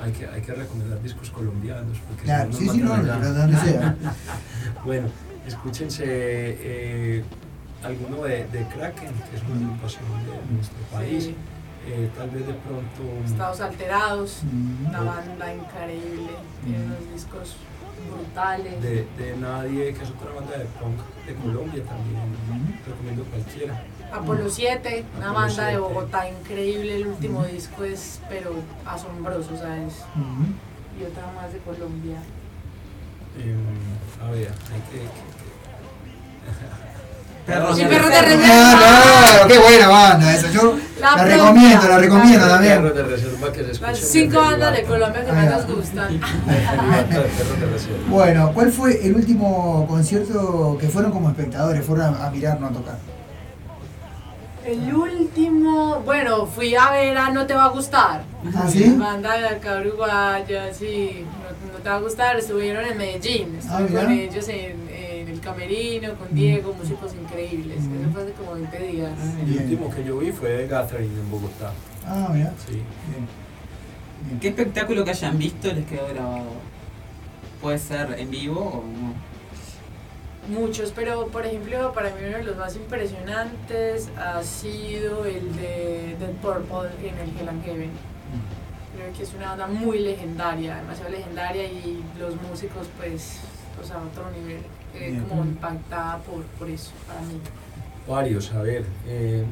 [0.00, 1.98] Hay que, hay que recomendar discos colombianos.
[2.06, 3.28] Porque Claro, si sí, no sí, nos no, allá.
[3.32, 3.96] donde sea.
[4.84, 5.08] bueno,
[5.46, 7.24] escúchense eh,
[7.82, 11.24] alguno de, de Kraken, que es una agrupación de nuestro país.
[11.24, 11.34] Sí.
[11.88, 13.02] Eh, tal vez de pronto.
[13.26, 14.86] Estados Alterados, Mm.
[14.88, 16.30] una banda increíble,
[16.64, 17.56] tiene unos discos
[18.14, 18.80] brutales.
[18.82, 22.78] De, de Nadie, que es otra banda de punk de Colombia también.
[22.86, 23.82] Recomiendo cualquiera.
[24.12, 25.78] Apolo 7, una Apolo banda de 7.
[25.78, 28.54] Bogotá increíble, el último disco es pero
[28.86, 29.94] asombroso, ¿sabes?
[30.14, 30.46] Ujú.
[31.00, 32.16] Y otra más de Colombia.
[33.38, 33.54] Eh,
[34.72, 34.98] hay que.
[34.98, 35.28] que-
[37.46, 38.44] Perros Sí, de perros de reserva.
[38.52, 40.50] Ah, qué buena banda esa.
[40.50, 42.74] Yo La recomiendo, la recomiendo la también.
[42.82, 44.82] Perros de reserva que se Las cinco bandas de.
[44.82, 46.20] Colombia que Ah, más nos gustan.
[48.10, 51.84] Bueno, ¿cuál fue el último concierto que fueron como espectadores?
[51.86, 52.96] Fueron a, a mirar, no a tocar.
[54.68, 58.22] El último, bueno, fui a ver a No Te Va a Gustar.
[58.54, 58.84] ¿Ah, sí?
[58.98, 63.74] Banda de acá uruguaya, sí, no, no te va a gustar, estuvieron en Medellín, estuve
[63.74, 64.02] Ah, mira.
[64.04, 68.78] con ellos en, en el camerino, con Diego, músicos increíbles, eso fue hace como 20
[68.78, 69.10] días.
[69.42, 71.72] El último que yo vi fue de Gathering en Bogotá.
[72.06, 72.52] Ah, mira.
[72.66, 72.74] Sí.
[72.74, 74.38] Bien.
[74.40, 76.44] ¿Qué espectáculo que hayan visto les quedó grabado?
[77.62, 79.14] ¿Puede ser en vivo o no?
[80.48, 86.16] Muchos, pero por ejemplo, para mí uno de los más impresionantes ha sido el de
[86.18, 87.90] Dead Purple en el Hell and Heaven.
[88.96, 93.40] Creo que es una banda muy legendaria, demasiado legendaria y los músicos, pues,
[93.80, 94.62] o sea, a otro nivel.
[94.98, 95.22] Bien.
[95.28, 97.38] como impactada por, por eso, para mí.
[98.08, 98.84] Varios, a ver.
[99.06, 99.44] eh,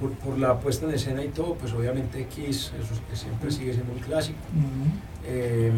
[0.00, 3.50] por, por la puesta en escena y todo, pues obviamente Kiss, eso es que siempre
[3.50, 4.38] sigue siendo un clásico.
[4.56, 4.90] Ujú.
[5.26, 5.72] Eh,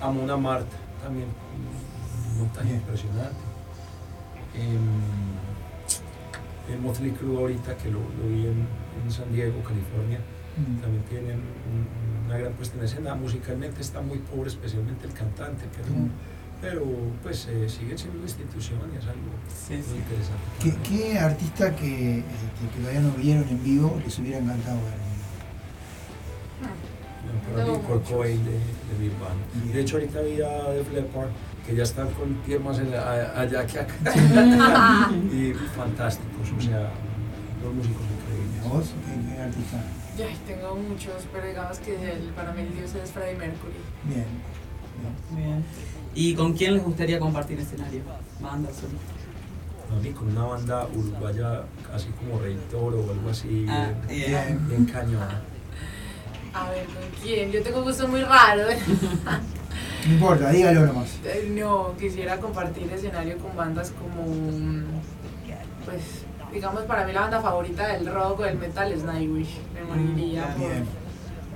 [0.00, 0.68] Amon Amart
[1.02, 1.26] también,
[2.40, 3.44] montaje impresionante.
[4.54, 4.78] Eh,
[6.72, 8.66] el Motley Crue ahorita que lo, lo vi en,
[9.04, 10.20] en San Diego, California,
[10.56, 10.80] Mm.
[10.82, 13.14] también tienen un- una gran puesta en escena.
[13.14, 16.10] Musicalmente está muy pobre, especialmente el cantante, pero, Mm.
[16.60, 16.84] pero
[17.22, 19.96] pues eh, siguen siendo una institución y es algo Sí, muy sí.
[19.96, 20.42] interesante.
[20.60, 24.98] ¿Qué, qué artista que, este, que todavía no vieron en vivo les hubiera encantado ver?
[26.60, 28.04] No, Para mí, Kurt.
[28.10, 29.72] Cobain de, de Big Bang.
[29.72, 31.30] De hecho, ahorita vi a Def Leppard,
[31.70, 33.94] que ya están con pies más en la- a- allá que acá.
[35.32, 36.90] y fantásticos, o sea,
[37.62, 38.68] dos músicos ¿A increíbles.
[38.68, 38.86] vos?
[39.06, 39.80] ¿Qué, qué artista?
[40.18, 43.72] Ay, tengo muchos, pero digamos que el, para mí el dios es Freddie Mercury.
[44.04, 44.26] Bien.
[45.30, 45.46] bien.
[45.46, 45.64] Bien.
[46.14, 48.02] ¿Y con quién les gustaría compartir escenario?
[48.40, 48.68] Banda.
[48.68, 51.62] A mí con una banda uruguaya,
[51.94, 54.68] así como Rey Toro o algo así, Ah, bien, bien.
[54.68, 55.22] bien cañón.
[56.52, 57.52] A ver, ¿con quién?
[57.52, 58.74] Yo tengo gustos muy raros.
[60.06, 61.08] No importa, dígalo nomás.
[61.24, 64.84] Eh, No, quisiera compartir escenario con bandas como, mm,
[65.84, 66.00] pues,
[66.52, 69.58] digamos para mí la banda favorita del rock o del metal es Nightwish.
[69.74, 70.58] Me moriría claro.
[70.58, 70.84] por, Bien.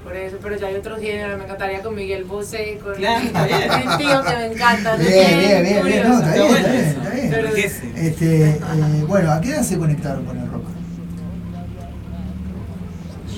[0.04, 1.38] por eso, pero ya hay otros géneros.
[1.38, 4.96] Me encantaría con Miguel Bosé, con Claro, mi tío que me encanta.
[4.96, 7.00] Bien, bien, bien, bien, no, está bien, bueno está bien, eso.
[7.00, 7.30] está bien.
[7.30, 7.48] Pero-.
[7.96, 8.60] Este, eh,
[9.08, 10.64] bueno, ¿a qué edad se conectaron con el rock?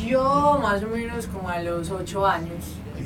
[0.06, 2.64] Yo más o menos como a los 8 años.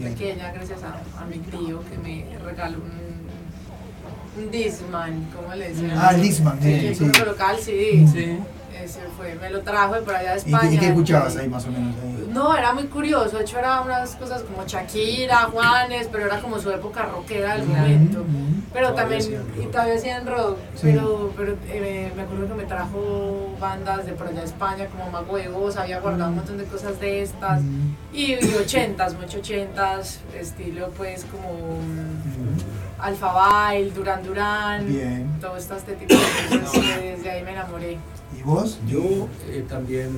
[0.09, 5.93] Pequeña, gracias a, a mi tío que me regaló un, un Discman, ¿cómo le decían?
[5.97, 7.05] Ah, el Discman, Sí, que sí.
[7.05, 8.07] el CD.
[8.13, 8.39] Sí.
[8.83, 10.69] Ese fue, me lo trajo de por allá de ¿Y España.
[10.71, 11.95] qué, y qué escuchabas ahí más o menos?
[12.03, 12.29] Ahí?
[12.33, 16.59] No, era muy curioso, de hecho era unas cosas como Shakira, Juanes, pero era como
[16.59, 18.25] su época rockera del momento.
[18.73, 20.81] Pero Todavía también, y todavía hacían rock, Sí.
[20.83, 25.11] pero, pero eh, me acuerdo que me trajo bandas de por allá de España como
[25.11, 27.61] Mago de Voz, había guardado un montón de cosas de estas.
[27.63, 31.53] Mm, Y, y ochentas, mucho ochentas, estilo pues como...
[31.81, 35.27] mm, Alfa Bail, Duran Duran, Bien.
[35.41, 36.15] todo esta estética,
[36.51, 37.99] entonces que desde ahí me enamoré.
[38.41, 38.79] ¿Y vos?
[38.89, 40.09] Yo eh, también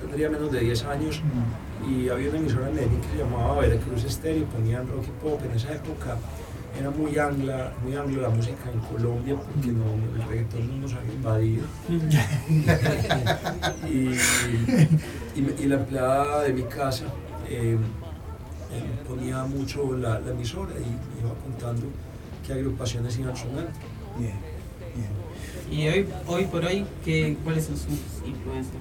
[0.00, 1.20] tendría menos de 10 años
[1.88, 5.22] y había una emisora en Medellín que se llamaba Veracruz Estéreo y ponían rock y
[5.22, 5.40] pop.
[5.44, 6.16] En esa época
[6.78, 9.84] era muy angla, muy anglo la música en Colombia porque no,
[10.16, 11.64] el reggaetón no nos había invadido.
[13.88, 17.04] y, y me- y la empleada de mi casa
[17.48, 17.76] eh,
[18.72, 21.86] eh, ponía mucho la, la emisora y me iba contando
[22.46, 23.70] qué agrupaciones iban sonando.
[24.18, 24.32] Bien,
[25.74, 27.88] Y hoy, hoy por hoy, ¿qué, ¿cuáles son sus
[28.24, 28.76] influencias?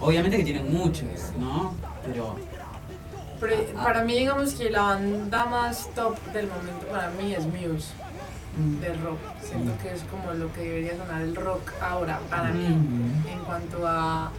[0.00, 1.74] Obviamente que tienen muchas, ¿no?
[2.06, 2.36] Pero
[3.38, 7.92] Pero, para mí, digamos que la banda más top del momento para mí es Muse,
[8.80, 9.18] del rock.
[9.42, 13.86] Siento que es como lo que debería sonar el rock ahora, para mí, en cuanto
[13.86, 14.30] a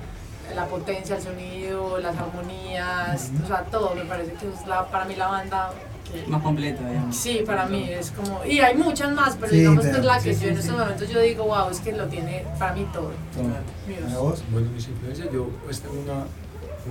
[0.55, 3.93] la potencia, el sonido, las armonías, o sea, todo.
[3.93, 5.73] Me parece que es la, para mí la banda.
[6.27, 7.15] Más completa, digamos.
[7.15, 8.43] Sí, para mí es como...
[8.45, 10.61] Y hay muchas más, pero Sí, digamos que es la que Sí, yo en sí,
[10.61, 13.11] estos momentos yo digo, wow, es que lo tiene para mí todo.
[13.35, 14.15] Muse.
[14.17, 14.43] vos?
[14.51, 16.25] Bueno, mis influencias, yo pues tengo una,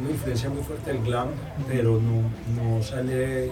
[0.00, 1.28] una influencia muy fuerte del glam,
[1.68, 2.22] pero no,
[2.60, 3.50] no sale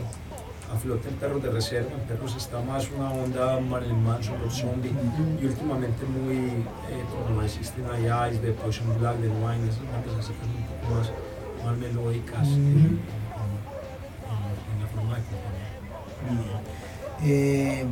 [0.72, 4.54] a flote en Perros de Reserva, en Perros está más una onda Marilyn Manson, los
[4.54, 4.92] Zombie,
[5.40, 10.18] y últimamente muy, eh, como de System Eyes, de Poison Black, de Wine, esas bandas
[10.18, 11.12] así que son un poco más,
[11.64, 12.48] más melódicas
[16.38, 16.72] Bien.
[17.24, 17.84] Eh,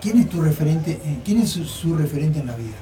[0.00, 0.92] ¿Quién es tu referente?
[0.92, 2.76] eh, ¿Quién es su, su referente en la vida?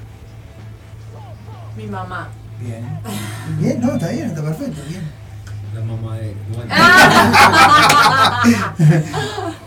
[1.76, 2.28] Mi mamá.
[2.60, 2.84] Bien.
[3.60, 5.02] Bien, no, está bien, está perfecto, bien.
[5.74, 6.34] La mamá de...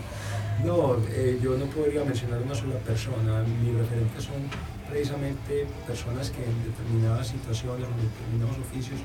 [0.64, 3.42] No, eh, yo no podría mencionar una sola persona.
[3.62, 4.42] Mis referentes son
[4.88, 9.00] precisamente personas que en determinadas situaciones, en determinados oficios,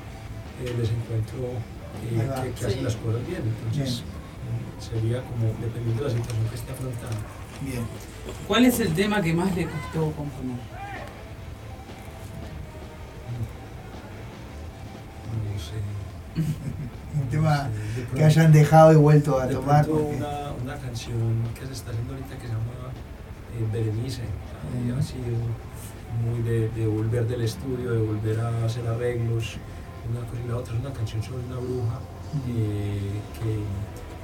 [0.62, 1.58] eh, les encuentro
[2.06, 3.42] eh, que, hacen las cosas bien.
[3.42, 4.17] Entonces, mm,
[4.80, 7.16] sería como dependiendo de la situación que esté afrontando.
[7.62, 7.84] Bien.
[8.46, 10.56] ¿Cuál es el tema que más le costó componer?
[15.52, 16.40] No sé.
[17.20, 19.86] Un tema Sí, que hayan dejado y vuelto a de tomar.
[19.86, 22.92] porque- Una, una canción que se está haciendo ahorita que se llama
[23.58, 24.22] eh, Berenice.
[24.22, 24.98] Mm.
[24.98, 25.36] Ha sido
[26.24, 29.56] muy de, de volver del estudio, de volver a hacer arreglos.
[30.10, 31.98] Una cosa y la otra es una canción sobre una bruja
[32.48, 33.58] eh, que,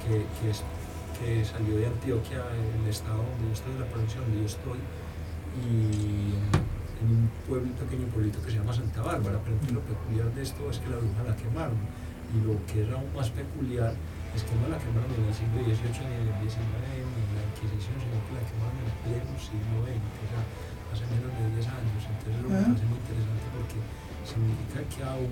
[0.05, 0.63] que, que, es-
[1.19, 4.79] que salió de Antioquia, el estado donde yo estoy, la provincia donde yo estoy.
[5.63, 6.35] Y
[6.99, 9.39] en un pueblo, un pequeño pueblito que se llama Santa Bárbara.
[9.43, 11.79] Pero lo peculiar de esto es que la bruja la quemaron.
[12.35, 13.95] Y lo que es aún más peculiar
[14.35, 17.31] es que no la quemaron en el siglo XVIII ni en el XIX ni en
[17.39, 20.43] la Inquisición, sino que la quemaron en el pleno siglo XX, o sea,
[20.91, 22.01] hace menos de 10 años.
[22.03, 22.67] Entonces lo que me Ah.
[22.67, 23.77] parece muy interesante porque
[24.27, 25.31] significa que aún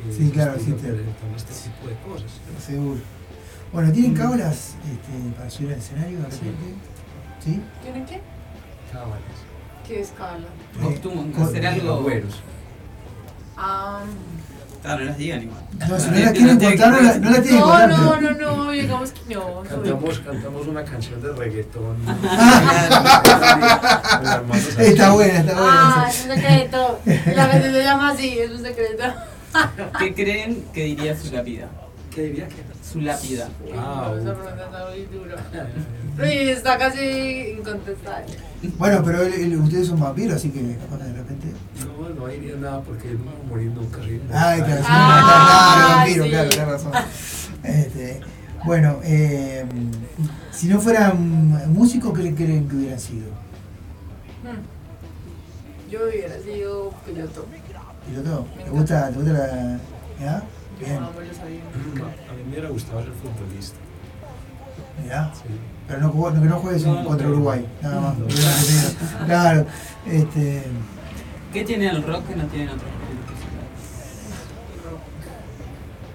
[0.00, 0.86] eh, Sí, claro, existe.
[0.86, 2.30] presentando este tipo de cosas.
[2.62, 3.00] Seguro.
[3.72, 6.74] Bueno, ¿tienen cábalas este, para subir al escenario de repente?
[7.38, 7.60] ¿Sí?
[7.82, 8.20] ¿Tienen qué?
[8.92, 9.20] Cábalas.
[9.86, 10.46] ¿Qué escala?
[10.78, 11.92] Acostumbran a con- hacer algo.
[11.94, 12.40] Agüeros.
[13.56, 14.00] Ah,
[14.82, 15.60] Claro, no las digan igual.
[15.90, 17.88] No, si no las quieren contar, no la- no las tienen que no, contar.
[17.90, 19.62] no, no, no, digamos que no.
[19.62, 21.96] Cantamos, cantamos una canción de reggaetón.
[24.78, 26.08] Está buena, está Ah, buena.
[26.10, 27.00] es un secreto.
[27.34, 29.04] La gente se llama así, es un secreto.
[29.98, 31.68] ¿Qué creen que diría su lápida?
[32.20, 32.48] ¿Qué diría?
[32.92, 33.48] Su lápida.
[33.78, 35.36] Ah, Esa pregunta está muy dura.
[36.22, 38.36] Sí, está casi incontestable.
[38.76, 41.46] Bueno, pero él- él- ustedes son vampiros, así que capaz de repente.
[41.86, 44.00] No, no diría nada porque no va a morir nunca.
[44.02, 46.30] Ay, claro, sí, Ah, claro, vampiro, sí.
[46.30, 46.92] claro, tenés razón.
[47.62, 48.20] Este,
[48.66, 49.64] bueno, eh,
[50.52, 53.28] si no fueran músicos, ¿qué creen que hubieran sido?
[54.42, 55.90] Hmm.
[55.90, 57.46] Yo hubiera sido piloto.
[58.06, 58.46] ¿Piloto?
[58.58, 59.78] Me ¿Te gusta, ¿te gusta la.?
[60.20, 60.42] ¿Ya?
[60.80, 61.38] Bien, aviones.
[61.38, 63.76] A mí me hubiera gustado ser futbolista.
[65.06, 65.32] ¿ya?
[65.34, 65.42] Sí.
[65.88, 67.32] Pero no, jugó- que no juegues No, no, contra no.
[67.34, 68.18] Uruguay, nada más.
[68.18, 68.26] No.
[69.26, 69.66] Claro,
[70.06, 70.62] este.
[71.52, 73.70] ¿Qué tiene el rock que no tienen otros géneros musicales?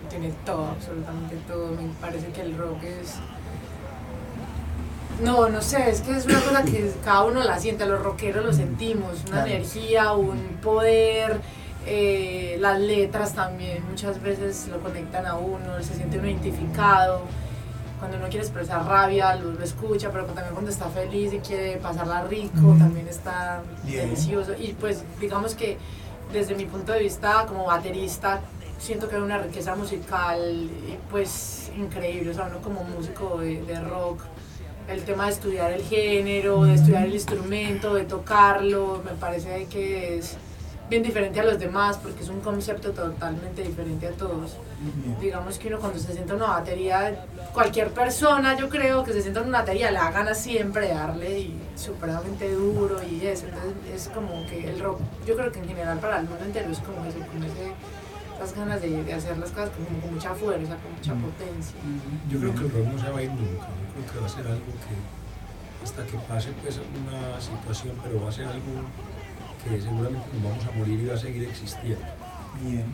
[0.09, 1.71] Tiene todo, absolutamente todo.
[1.71, 3.15] Me parece que el rock es.
[5.23, 8.45] No, no sé, es que es una cosa que cada uno la siente, los rockeros
[8.45, 9.47] lo sentimos, una Claro.
[9.47, 11.39] energía, un poder,
[11.85, 17.21] eh, las letras también muchas veces lo conectan a uno, se siente uno identificado.
[17.99, 21.77] Cuando uno quiere expresar rabia, lo, lo escucha, pero también cuando está feliz y quiere
[21.77, 24.09] pasarla rico, también está Bien.
[24.09, 24.53] delicioso.
[24.59, 25.77] Y pues digamos que
[26.33, 28.41] desde mi punto de vista como baterista,
[28.79, 30.69] siento que hay una riqueza musical
[31.09, 34.19] pues increíble, o sea, uno como músico de, de rock,
[34.87, 40.17] el tema de estudiar el género, de estudiar el instrumento, de tocarlo, me parece que
[40.17, 40.37] es
[40.89, 44.57] bien diferente a los demás porque es un concepto totalmente diferente a todos.
[45.19, 49.21] Digamos que uno cuando se sienta en una batería, cualquier persona yo creo que se
[49.21, 53.45] sienta en una batería la gana siempre darle y supremamente duro y eso.
[53.47, 56.71] Entonces es como que el rock, yo creo que en general para el mundo entero
[56.71, 57.71] es como eso, como ese,
[58.35, 61.75] esas ganas de, de hacer las cosas como con mucha fuerza, con mucha potencia.
[62.29, 63.67] Yo creo que el rock no se va a ir nunca.
[63.67, 65.25] Yo creo que va a ser algo que
[65.83, 68.85] hasta que pase pues una situación, pero va a ser algo
[69.69, 72.05] que seguramente nos vamos a morir y va a seguir existiendo.
[72.61, 72.85] Bien.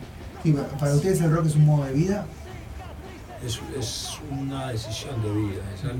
[0.44, 2.26] ¿Y pa- para ustedes el rock es un modo de vida?
[3.46, 5.92] Es, es una decisión de vida, es, una,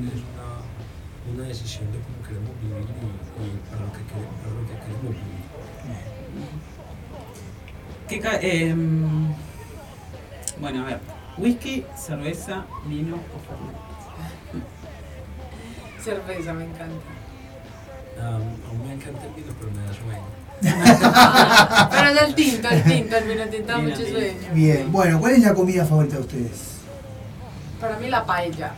[1.35, 4.74] una decisión de cómo queremos vivir y, y para, lo que queremos, para lo que
[4.74, 5.43] queremos vivir.
[8.09, 9.35] ¿Qué ca- em,
[10.61, 11.01] bueno, a ver.
[11.39, 13.77] Whisky, cerveza, vino o fernet.
[16.01, 16.94] Cerveza, me encanta.
[18.19, 20.41] Um, a mí me encanta el vino, pero me da sueño.
[20.62, 24.12] Pero es el tinto, el tinto, el vino tinto da mucho tinto.
[24.12, 24.48] sueño.
[24.55, 24.93] Bien.
[24.93, 26.60] Bueno, ¿cuál es la comida favorita de ustedes?
[27.80, 28.72] Para mí la paella.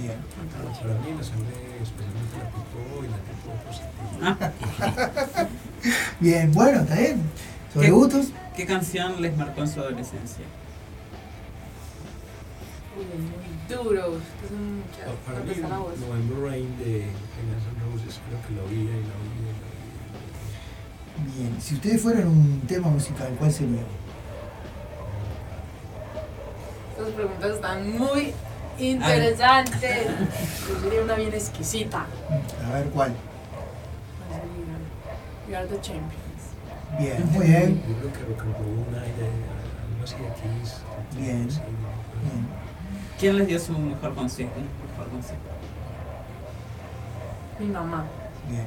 [0.00, 0.14] Bien.
[0.52, 5.48] Para mí la sangre, especialmente la tipo y la tipo positiva.
[6.20, 7.22] Bien, bueno, está bien.
[7.72, 8.26] ¿Sobre ¿Qué- gustos?
[8.56, 10.44] ¿Qué canción les marcó en su adolescencia?
[12.96, 15.06] Uy, muy son muchas.
[15.06, 15.60] Ah, Para ¿Dónde mí?
[15.60, 17.04] November Rain de,
[17.36, 19.65] Guns N' Roses, creo que la oía y la oía y la.
[21.18, 21.56] Bien.
[21.60, 23.82] Si ustedes fueran un tema musical, ¿cuál sería?
[26.96, 28.32] Estas preguntas están muy
[28.78, 30.06] interesantes.
[30.68, 32.06] Yo sería una bien exquisita.
[32.66, 33.14] A ver, ¿cuál?
[35.48, 36.16] We are the champions.
[36.98, 37.82] Bien, muy bien.
[37.88, 39.30] Yo creo que Rock and Roll Night, eh,
[39.92, 40.80] algo así de Kiss.
[41.16, 41.48] Bien.
[43.18, 44.50] ¿Quién les dio su mejor consejo?
[44.90, 45.40] Mejor consejo?
[47.58, 48.04] Mi mamá.
[48.48, 48.66] Bien.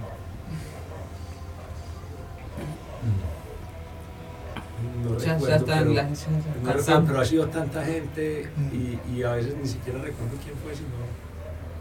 [5.04, 6.80] No Ya- ya están pero, las- ya- ya no cansamos.
[6.80, 10.74] recuerdo, pero ha sido tanta gente y, y a veces ni siquiera recuerdo quién fue,
[10.76, 10.90] sino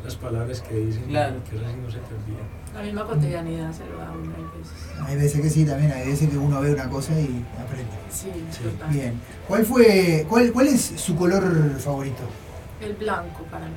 [0.05, 1.37] las palabras que dicen, Claro.
[1.45, 2.45] que así no se te olvida.
[2.75, 5.01] La misma cotidianidad se lo da a uno hay veces.
[5.05, 7.91] Hay veces que sí, también hay veces que uno ve una cosa y aprende.
[8.11, 8.29] Sí,
[8.63, 8.91] total.
[8.93, 9.21] Bien.
[9.49, 11.43] ¿Cuál fue, cuál, cuál es su color
[11.81, 12.23] favorito?
[12.81, 13.73] El blanco para mí.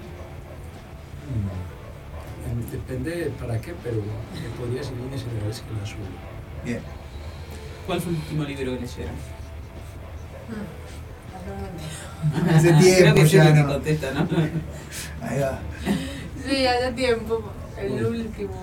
[1.31, 2.71] Mm.
[2.71, 5.97] Depende de para qué, pero me podría decir líneas generales que el azul.
[6.65, 6.79] Bien.
[7.91, 9.13] ¿Cuál fue el último libro que leyeron?
[12.55, 13.67] Hace Creo tiempo que sí ya, que ¿no?
[13.67, 14.21] contesta, ¿no?
[15.27, 15.59] Ahí va.
[16.47, 17.43] Sí, hace tiempo.
[17.77, 18.53] El último.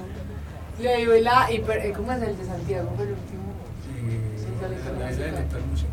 [0.81, 1.77] Leí la hiper.
[1.85, 2.91] eh, ¿Cómo es el de Santiago?
[2.99, 3.53] El último.
[3.85, 5.13] Sí, la La hipermúsica.
[5.13, 5.91] idea de la hipermúsica.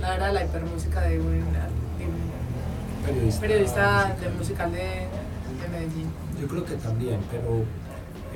[0.00, 3.40] La era la hipermúsica de un, de un Periodista.
[3.40, 6.08] periodista de musical de, de Medellín.
[6.40, 7.64] Yo creo que también, pero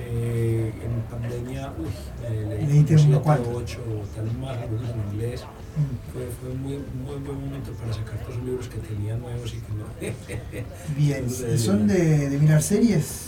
[0.02, 1.89] eh, en pandemia, uy,
[2.22, 3.55] me leí siete, cuantos.
[3.55, 3.78] ocho,
[4.14, 5.43] tal vez más, algunos en inglés.
[5.43, 6.12] Mm.
[6.12, 6.72] Fue, fue un muy,
[7.05, 10.64] muy buen momento para sacar todos los libros que tenía nuevos y que no.
[10.97, 11.18] Bien.
[11.18, 13.27] Entonces, ¿Y ¿Son de, de mirar series?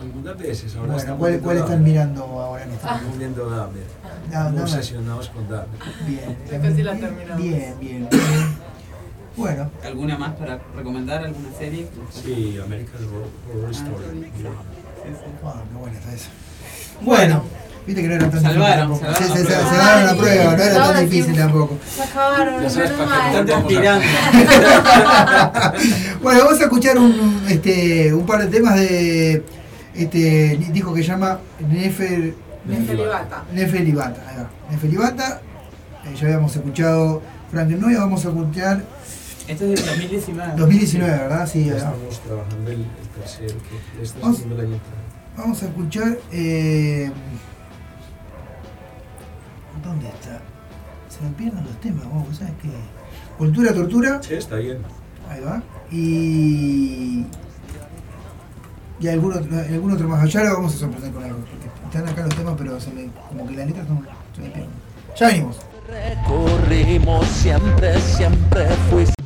[0.00, 3.82] Algunas veces, ahora Bueno, ¿cuál, cuál están mirando ahora en este Estamos viendo Dahmer.
[4.02, 4.62] Ah, Dahmer.
[4.62, 5.66] obsesionados con Dahmer.
[6.06, 6.36] Bien.
[6.50, 7.42] Ya casi la terminamos.
[7.42, 8.08] Bien, bien.
[8.10, 8.70] bien.
[9.36, 11.24] Bueno, ¿Alguna más para recomendar?
[11.24, 11.86] ¿Alguna serie?
[12.10, 14.30] Sí, American Horror, Horror Story.
[15.44, 16.28] Ah, qué bueno está eso.
[17.00, 17.42] Bueno,
[17.86, 19.20] viste que no era tan Salvaron, difícil tampoco.
[19.20, 19.70] salvaron la se prueba.
[19.70, 21.78] salvaron la prueba, no era tan difícil tampoco.
[21.96, 22.64] Se acabaron.
[26.22, 29.42] Bueno, vamos a escuchar un, este, un par de temas de
[29.94, 32.34] este disco que se llama Nefer,
[32.66, 33.44] Nefelibata.
[33.52, 34.20] Nefelibata.
[34.28, 34.50] Ahí va.
[34.70, 35.40] Nefelibata.
[36.04, 38.82] Eh, ya habíamos escuchado Frankenstein, vamos a escuchar
[39.50, 40.52] Esto es del 2019.
[40.56, 41.46] 2019, ¿verdad?
[41.48, 44.36] Sí, Ya estamos trabajando el, que este Vamos.
[44.36, 44.80] haciendo el año.
[45.36, 46.18] Vamos a escuchar.
[46.30, 47.10] Eh,
[49.84, 50.40] ¿Dónde está?
[51.08, 52.70] Se me pierden los temas, vos sabes que.
[53.38, 54.22] Cultura, tortura.
[54.22, 54.78] Sí, está bien.
[55.28, 55.60] Ahí va.
[55.90, 57.26] Y.
[59.00, 60.32] Y algún otro, algún otro más.
[60.32, 61.38] Ya lo vamos a sorprender con algo.
[61.86, 64.00] Están acá los temas, pero se me, como que las letras no,
[64.36, 64.70] se me pierden.
[65.18, 65.56] Ya venimos.
[65.88, 69.19] Recorrimos siempre, siempre fuiste.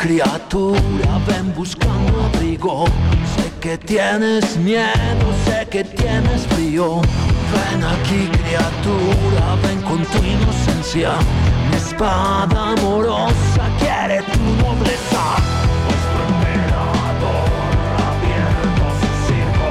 [0.00, 2.86] Criatura, ven buscando abrigo.
[3.36, 7.02] Sé que tienes miedo, sé que tienes frío.
[7.52, 11.12] Ven aquí criatura, ven con tu inocencia.
[11.68, 15.24] Mi espada amorosa quiere tu nobleza.
[15.84, 17.50] Nuestro emperador
[19.26, 19.68] circo.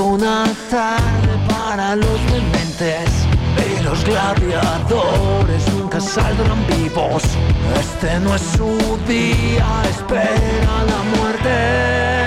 [0.00, 3.10] una tarde para los dementes
[3.58, 7.22] y los gladiadores nunca saldrán vivos.
[7.78, 12.19] Este no es su día, espera la muerte.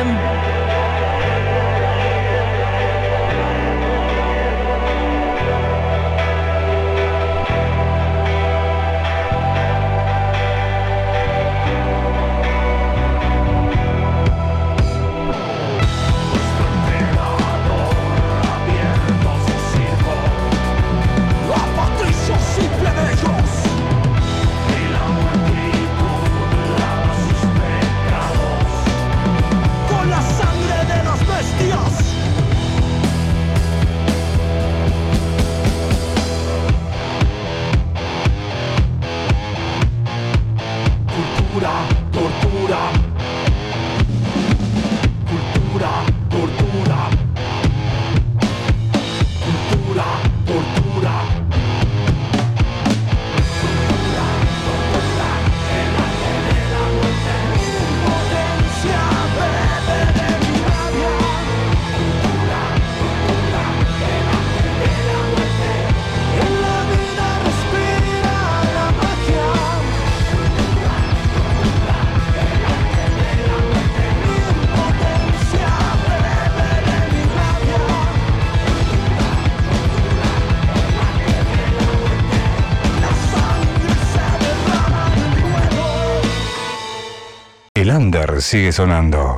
[88.40, 89.33] sigue sonando.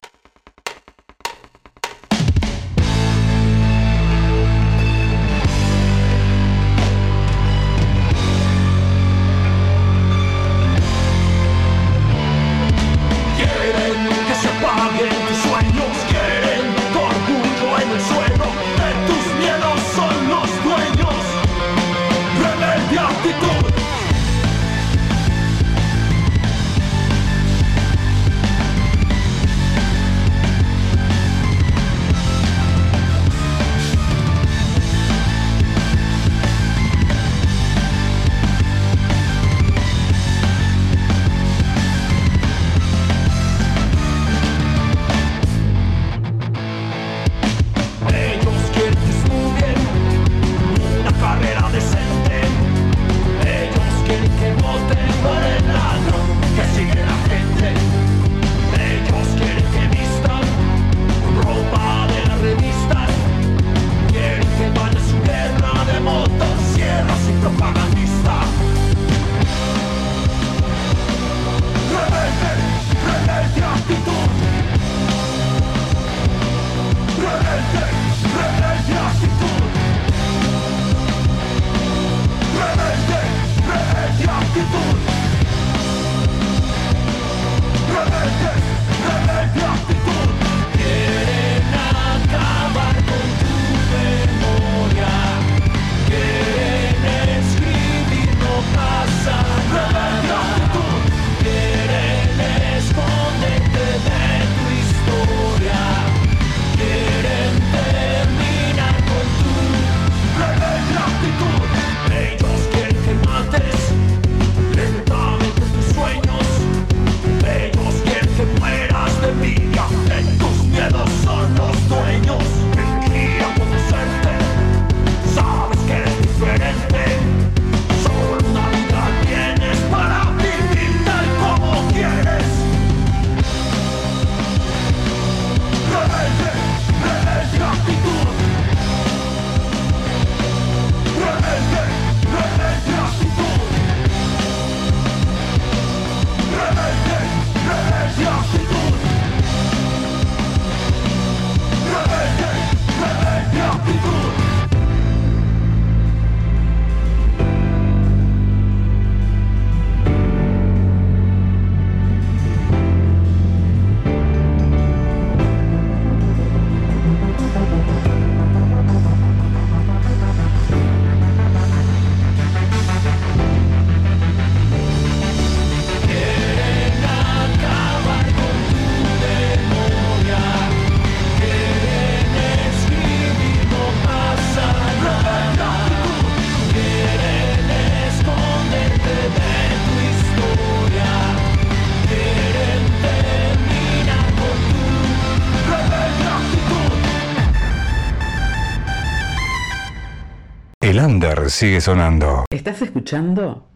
[201.36, 202.46] Under sigue sonando.
[202.50, 203.68] ¿Estás escuchando?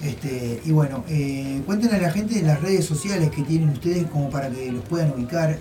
[0.03, 4.07] Este, y bueno, eh, cuéntenle a la gente de las redes sociales que tienen ustedes
[4.11, 5.57] como para que los puedan ubicar en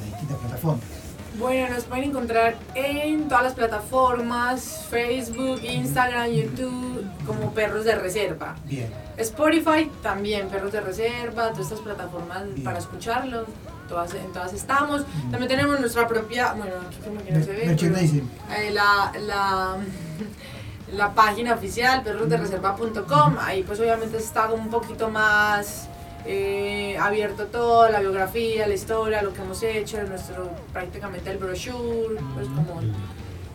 [0.00, 0.84] las distintas plataformas.
[1.38, 8.56] Bueno, nos pueden encontrar en todas las plataformas, Facebook, Instagram, YouTube, como Perros de Reserva.
[8.64, 8.88] Bien.
[9.16, 13.46] Spotify también, Perros de Reserva, todas estas plataformas para escucharlo.
[13.88, 15.04] Todas, en todas estamos.
[15.30, 17.76] También tenemos nuestra propia, bueno, aquí como que no se ve.
[17.78, 17.96] pero,
[18.58, 19.76] eh, la, la,
[20.92, 23.36] la página oficial, perrosdereserva.com.
[23.40, 25.88] Ahí pues obviamente está un poquito más
[26.26, 32.16] eh, abierto todo, la biografía, la historia, lo que hemos hecho, nuestro prácticamente el brochure,
[32.34, 32.80] pues como...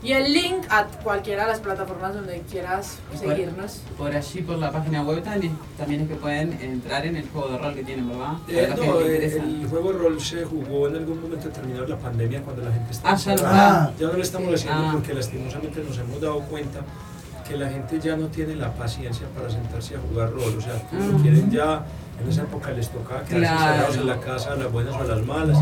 [0.01, 3.81] Y el link a cualquiera de las plataformas donde quieras Por- seguirnos.
[3.97, 7.49] Por allí, por la página web, también, también es que pueden entrar en el juego
[7.49, 8.33] de rol que tienen, ¿verdad?
[8.47, 11.89] Eh, no, le eh, el juego de rol se jugó en algún momento determinado de
[11.89, 13.93] la pandemia cuando la gente estaba Ah, ya está.
[13.99, 14.89] Ya no lo estamos haciendo Ah.
[14.93, 16.79] porque lastimosamente nos hemos dado cuenta
[17.49, 20.53] que la gente ya no tiene la paciencia para sentarse a jugar rol.
[20.57, 21.21] O sea, como Ah.
[21.21, 21.83] quieren ya,
[22.21, 23.93] en esa época les tocaba quedarse Claro.
[24.01, 25.57] en la casa, a las buenas o a las malas.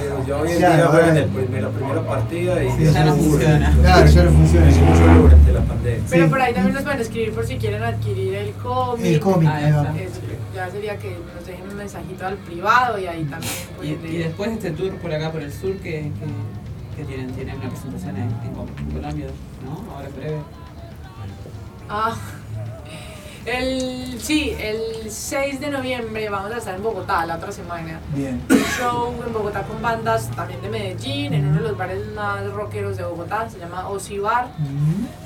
[0.00, 3.14] Pero ya hoy en día juegan el primer- la primera partida y Sí, ya no
[3.14, 3.74] funciona.
[3.80, 4.68] Claro, ya no funciona.
[4.68, 6.04] Es mucho durante la pandemia.
[6.10, 9.04] Pero por ahí también nos pueden escribir por si quieren adquirir el cómic.
[9.06, 9.50] El cómic.
[9.96, 10.18] Eso,
[10.54, 14.18] ya sería que nos dejen un mensajito al privado y ahí también Y, pueden y
[14.18, 18.16] después este tour por acá, por el sur, que, que, que tienen, tienen una presentación
[18.16, 19.26] en, en Col- en Colombia,
[19.64, 19.92] ¿no?
[19.94, 20.36] Ahora en breve.
[21.88, 22.16] Ah,
[23.46, 28.00] el, sí, el 6 de noviembre vamos a estar en Bogotá la otra semana.
[28.14, 28.42] Bien.
[28.48, 32.50] Un show en Bogotá con bandas también de Medellín, en uno de los bares más
[32.52, 34.48] rockeros de Bogotá, se llama Osi Bar.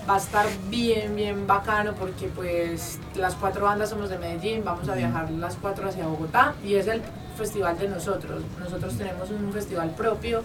[0.09, 4.89] Va a estar bien, bien bacano porque pues las cuatro bandas somos de Medellín, vamos
[4.89, 7.03] a viajar las cuatro hacia Bogotá y es el
[7.37, 8.43] festival de nosotros.
[8.59, 10.43] Nosotros tenemos un festival propio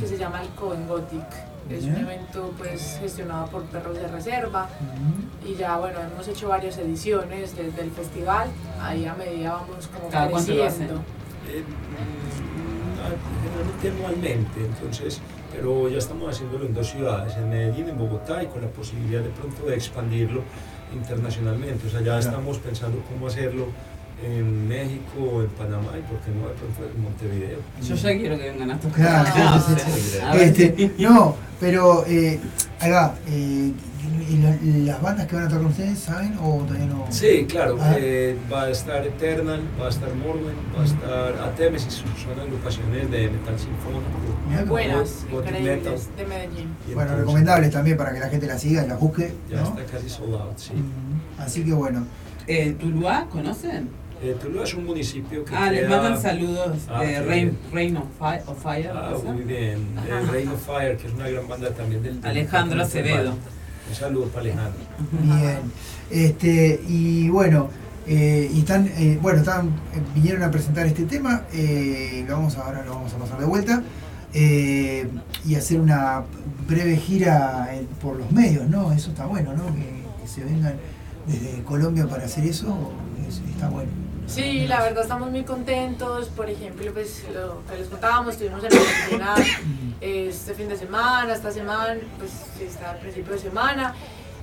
[0.00, 1.51] que se llama el Coven Gothic.
[1.72, 4.68] Es un evento pues gestionado por Perros de Reserva
[5.46, 8.48] y ya bueno, hemos hecho varias ediciones desde el festival,
[8.80, 10.86] ahí a medida vamos como ¿Cada cuánto lo hacen?
[10.86, 11.04] creciendo.
[11.48, 11.64] Eh,
[13.42, 15.20] generalmente anualmente, entonces,
[15.52, 19.22] pero ya estamos haciéndolo en dos ciudades, en Medellín, en Bogotá, y con la posibilidad
[19.22, 20.42] de pronto de expandirlo
[20.94, 21.86] internacionalmente.
[21.86, 23.66] O sea, ya estamos pensando cómo hacerlo
[24.24, 27.58] en México, en Panamá y por qué no de pronto en Montevideo.
[27.82, 28.96] Yo ya quiero que vengan a tocar.
[28.96, 30.18] Claro, Ah, sí, sí, sí.
[30.40, 32.38] Este, no, pero eh,
[32.82, 33.72] va, eh,
[34.30, 37.06] ¿y la- ¿las bandas que van a tocar con ustedes saben o todavía no?
[37.10, 37.94] Sí, claro, Ah.
[37.98, 43.10] eh, va a estar Eternal, va a estar Morwen, va a estar Atemesis, son agrupaciones
[43.10, 44.66] de metal sinfónico.
[44.68, 46.68] Buenas, increíbles, de Medellín.
[46.88, 49.68] Y Bueno, recomendables también para que la gente la siga y la busque, Ya ¿no?
[49.68, 50.72] está casi sold out, sí.
[51.38, 52.04] Así que bueno.
[52.46, 53.88] Eh, ¿Tuluá conocen?
[54.22, 57.58] Eh, Tuluá es un municipio que Ah, les queda- mandan saludos Ah, de Rain.
[57.72, 58.42] Rain of Fire.
[58.46, 59.78] Of Fire Ah, muy bien.
[60.08, 62.20] El Reign of Fire, que es una gran banda también del...
[62.20, 63.30] del- Alejandro del- Acevedo.
[63.88, 64.80] Un saludo para Alejandro.
[65.22, 65.58] Bien.
[66.10, 67.68] Este, y bueno,
[68.06, 72.56] eh, y están, eh, bueno, están, eh, vinieron a presentar este tema, eh, lo vamos
[72.58, 73.82] a, ahora lo vamos a pasar de vuelta,
[74.34, 75.08] eh,
[75.44, 76.22] y hacer una
[76.68, 78.92] breve gira eh, por los medios, ¿no?
[78.92, 79.66] Eso está bueno, ¿no?
[79.74, 80.74] Que, que se vengan
[81.26, 82.92] desde Colombia para hacer eso,
[83.28, 83.90] es- está bueno.
[84.34, 86.28] Sí, la verdad estamos muy contentos.
[86.28, 89.34] Por ejemplo, pues lo que les contábamos, estuvimos en Argentina
[90.00, 93.94] eh, este fin de semana, esta semana, pues está a principio de semana.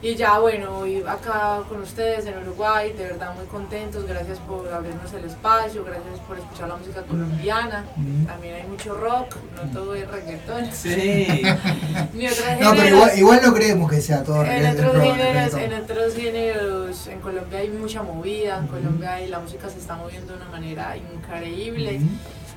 [0.01, 4.71] Y ya bueno, hoy acá con ustedes en Uruguay, de verdad muy contentos, gracias por
[4.71, 7.85] abrirnos el espacio, gracias por escuchar la música colombiana.
[8.25, 10.71] También hay mucho rock, no todo es reggaetón.
[10.71, 11.43] Sí.
[12.13, 15.53] Ni otros No, pero igual, igual no creemos que sea todo En otros, rock, géneros,
[15.55, 19.97] en otros géneros, en Colombia hay mucha movida, en Colombia y la música se está
[19.97, 21.99] moviendo de una manera increíble.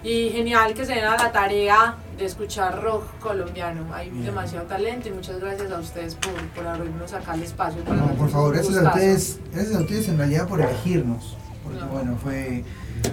[0.04, 3.82] Y genial que se den a la tarea de escuchar rock colombiano.
[3.94, 7.82] Hay demasiado talento y muchas gracias a ustedes por, por abrirnos acá el espacio.
[7.84, 11.36] Para No, por favor, gracias a ustedes, gracias a ustedes en realidad por elegirnos.
[11.62, 12.64] Porque bueno, fue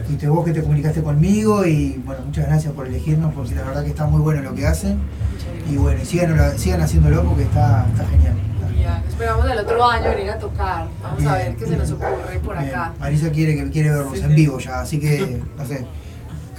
[0.08, 3.84] fuiste vos que te comunicaste conmigo y bueno, muchas gracias por elegirnos porque la verdad
[3.84, 5.00] que está muy bueno lo que hacen.
[5.70, 8.34] Y bueno, sigan, sigan haciéndolo porque está, está genial.
[8.82, 10.88] Ya, esperamos el otro año venir a tocar.
[11.04, 11.48] Vamos a Bien.
[11.50, 12.94] ver qué se nos ocurre por Bien, acá.
[13.00, 15.86] Marisa quiere quiere vernos en vivo ya, así que no sé,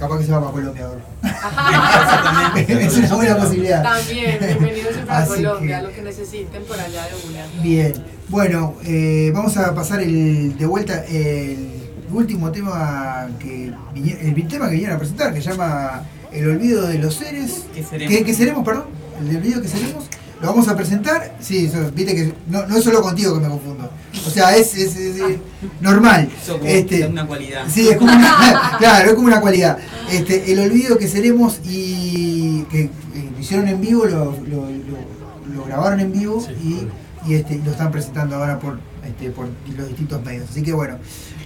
[0.01, 1.01] capaz que se va para Colombia ahora.
[2.57, 3.83] es una buena posibilidad.
[3.83, 7.61] También, bienvenidos siempre a Colombia, que- lo que necesiten por allá de una.
[7.63, 7.93] Bien,
[8.27, 11.69] Bueno, eh, vamos a pasar el, de vuelta el
[12.11, 16.97] último tema que el tema que vinieron a presentar, que se llama El olvido de
[16.97, 17.65] los seres.
[17.73, 18.15] ¿Qué seremos?
[18.17, 18.85] Que, que seremos, perdón.
[19.19, 20.05] El olvido que seremos.
[20.41, 21.35] Lo vamos a presentar.
[21.39, 23.89] Sí, eso, viste que no, no es solo contigo que me confundo.
[24.25, 25.37] O sea, es, es- es- es
[25.79, 26.29] normal.
[26.41, 27.65] Eso como Este, una cualidad.
[27.69, 29.77] Sí, es como una, claro, es como una cualidad.
[30.11, 32.89] Este, el olvido que seremos y que eh,
[33.33, 36.87] lo hicieron en vivo, lo, lo- lo- lo grabaron en vivo y,
[37.29, 39.47] y, este, lo están presentando ahora por, este, por
[39.77, 40.49] los distintos medios.
[40.49, 40.97] Así que bueno,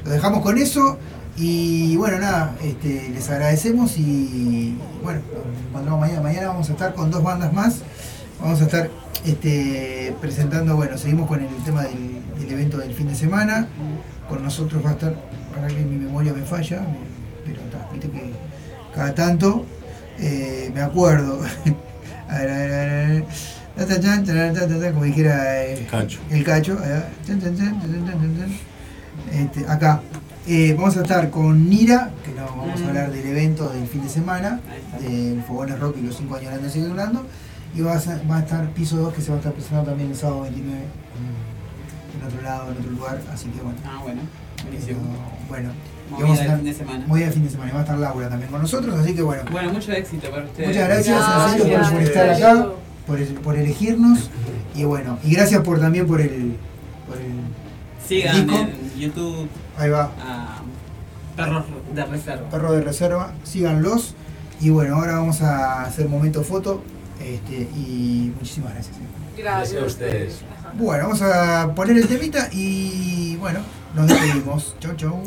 [0.05, 0.97] lo dejamos con eso
[1.37, 5.19] y bueno, nada, este, les agradecemos y bueno,
[5.53, 6.21] nos encontramos mañana.
[6.21, 7.75] Mañana vamos a estar con dos bandas más.
[8.39, 8.89] Vamos a estar
[9.25, 13.67] este, presentando, bueno, seguimos con el tema del, del evento del fin de semana.
[14.29, 15.15] Con nosotros va a estar,
[15.53, 16.81] para que mi memoria me falla,
[17.45, 18.31] pero está, viste que
[18.93, 19.65] cada tanto
[20.19, 21.39] eh, me acuerdo.
[22.27, 23.25] A ver, a ver, a ver.
[23.75, 25.43] Ta, ta, ta, ta, ta, como dijera
[25.91, 26.19] Cacho.
[26.31, 26.75] el cacho.
[29.31, 30.01] Este, acá.
[30.47, 34.01] Eh, vamos a estar con Nira, que no, vamos a hablar del evento del fin
[34.03, 34.59] de semana,
[34.99, 37.25] del Fogones Rock y los 5 años de sigue durando.
[37.75, 39.89] Y va a, ser- va a estar Piso 2, que se va a estar presentando
[39.89, 43.21] también el sábado 29 en, en otro lado, en otro lugar.
[43.33, 43.77] Así que bueno.
[43.85, 44.21] Ah, bueno,
[44.63, 44.99] buenísimo.
[45.49, 45.69] Bueno,
[46.17, 47.05] y vamos a estar- fin de semana.
[47.07, 47.69] Movida del fin de semana.
[47.71, 49.43] Y va a estar Laura también con nosotros, así que bueno.
[49.51, 50.67] Bueno, mucho éxito para ustedes.
[50.69, 52.67] Muchas gracias, serio, por, por estar acá,
[53.05, 54.29] por, el- por elegirnos.
[54.73, 56.55] Y bueno, y gracias por también por el.
[57.07, 57.33] Por el
[58.07, 58.57] Sigan disco.
[58.61, 59.47] en YouTube
[59.77, 60.11] Ahí va.
[60.21, 60.61] a
[61.35, 62.49] Perros de Reserva.
[62.49, 64.15] Perro de reserva, síganlos.
[64.61, 66.81] Y bueno, ahora vamos a hacer momento foto.
[67.19, 68.95] Este, y muchísimas gracias.
[68.97, 69.01] eh.
[69.37, 70.41] Gracias a ustedes.
[70.73, 73.59] Bueno, vamos a poner el temita y bueno,
[73.95, 74.75] nos despedimos.
[74.79, 75.23] Chau, chau.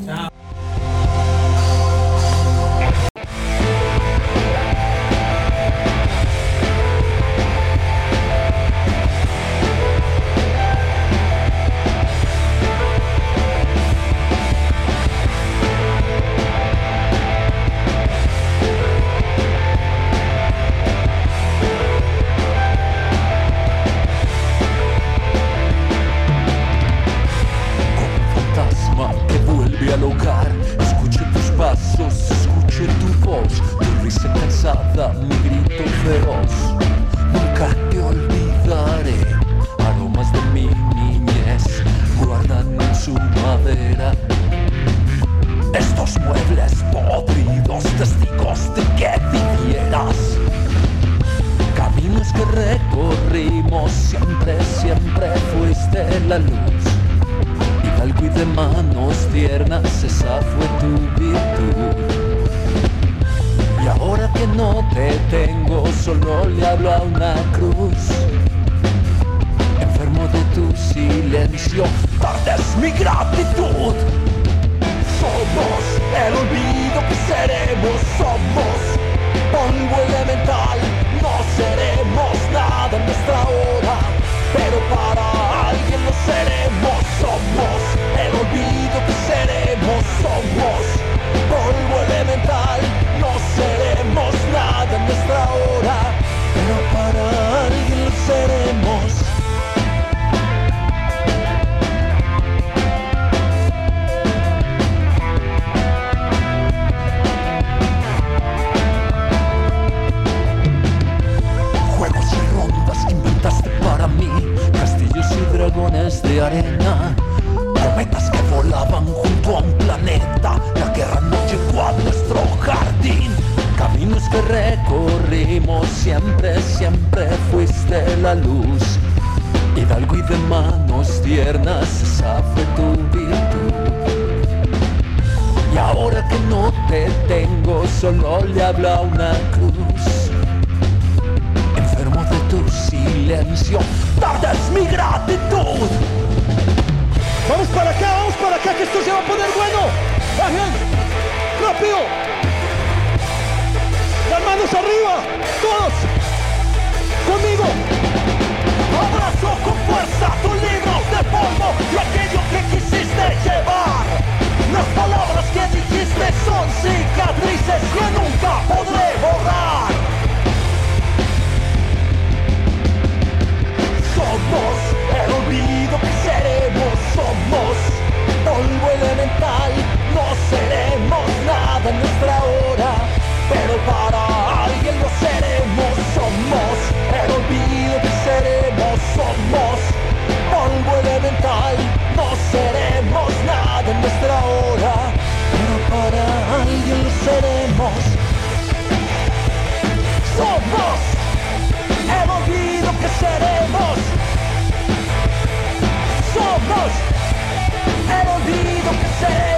[208.89, 209.58] acontecer.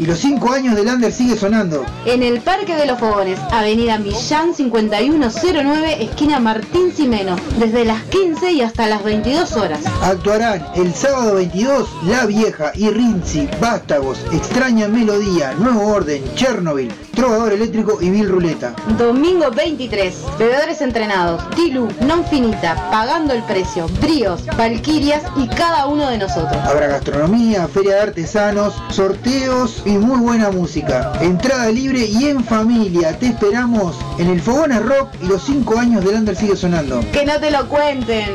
[0.00, 1.84] y los cinco años del Under sigue sonando.
[2.06, 8.50] en el Parque de los Fogones, Avenida Millán 5109, esquina Martín Simeno, desde las 15
[8.52, 9.80] y hasta las 22 horas.
[10.02, 17.52] Actuarán el sábado 22 La Vieja y Rinzi, Vástagos, Extraña Melodía, Nuevo Orden, Chernobyl, Trovador
[17.52, 18.74] Eléctrico y Mil Ruleta.
[18.96, 26.08] Domingo 23, bebedores entrenados, Tilu, Non Finita, Pagando el Precio, Bríos, Valquirias y cada uno
[26.08, 26.56] de nosotros.
[26.64, 31.12] Habrá gastronomía, feria de artesanos, sorteos y muy buena música.
[31.20, 33.18] Entrada libre y en familia.
[33.18, 37.00] Te esperamos en el Fogones Rock y los cinco años del Under sigue sonando.
[37.12, 38.34] Que no te lo cuenten.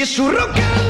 [0.00, 0.89] Si su rock.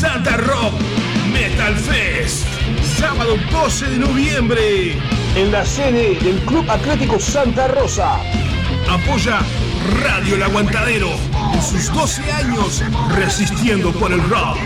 [0.00, 0.72] Santa Rock
[1.30, 2.46] Metal Fest,
[2.98, 4.96] sábado 12 de noviembre,
[5.36, 8.18] En la sede del Club Atlético Santa Rosa.
[8.88, 9.40] Apoya
[10.02, 11.10] Radio El Aguantadero
[11.52, 12.82] en sus 12 años
[13.14, 14.56] resistiendo por el rock.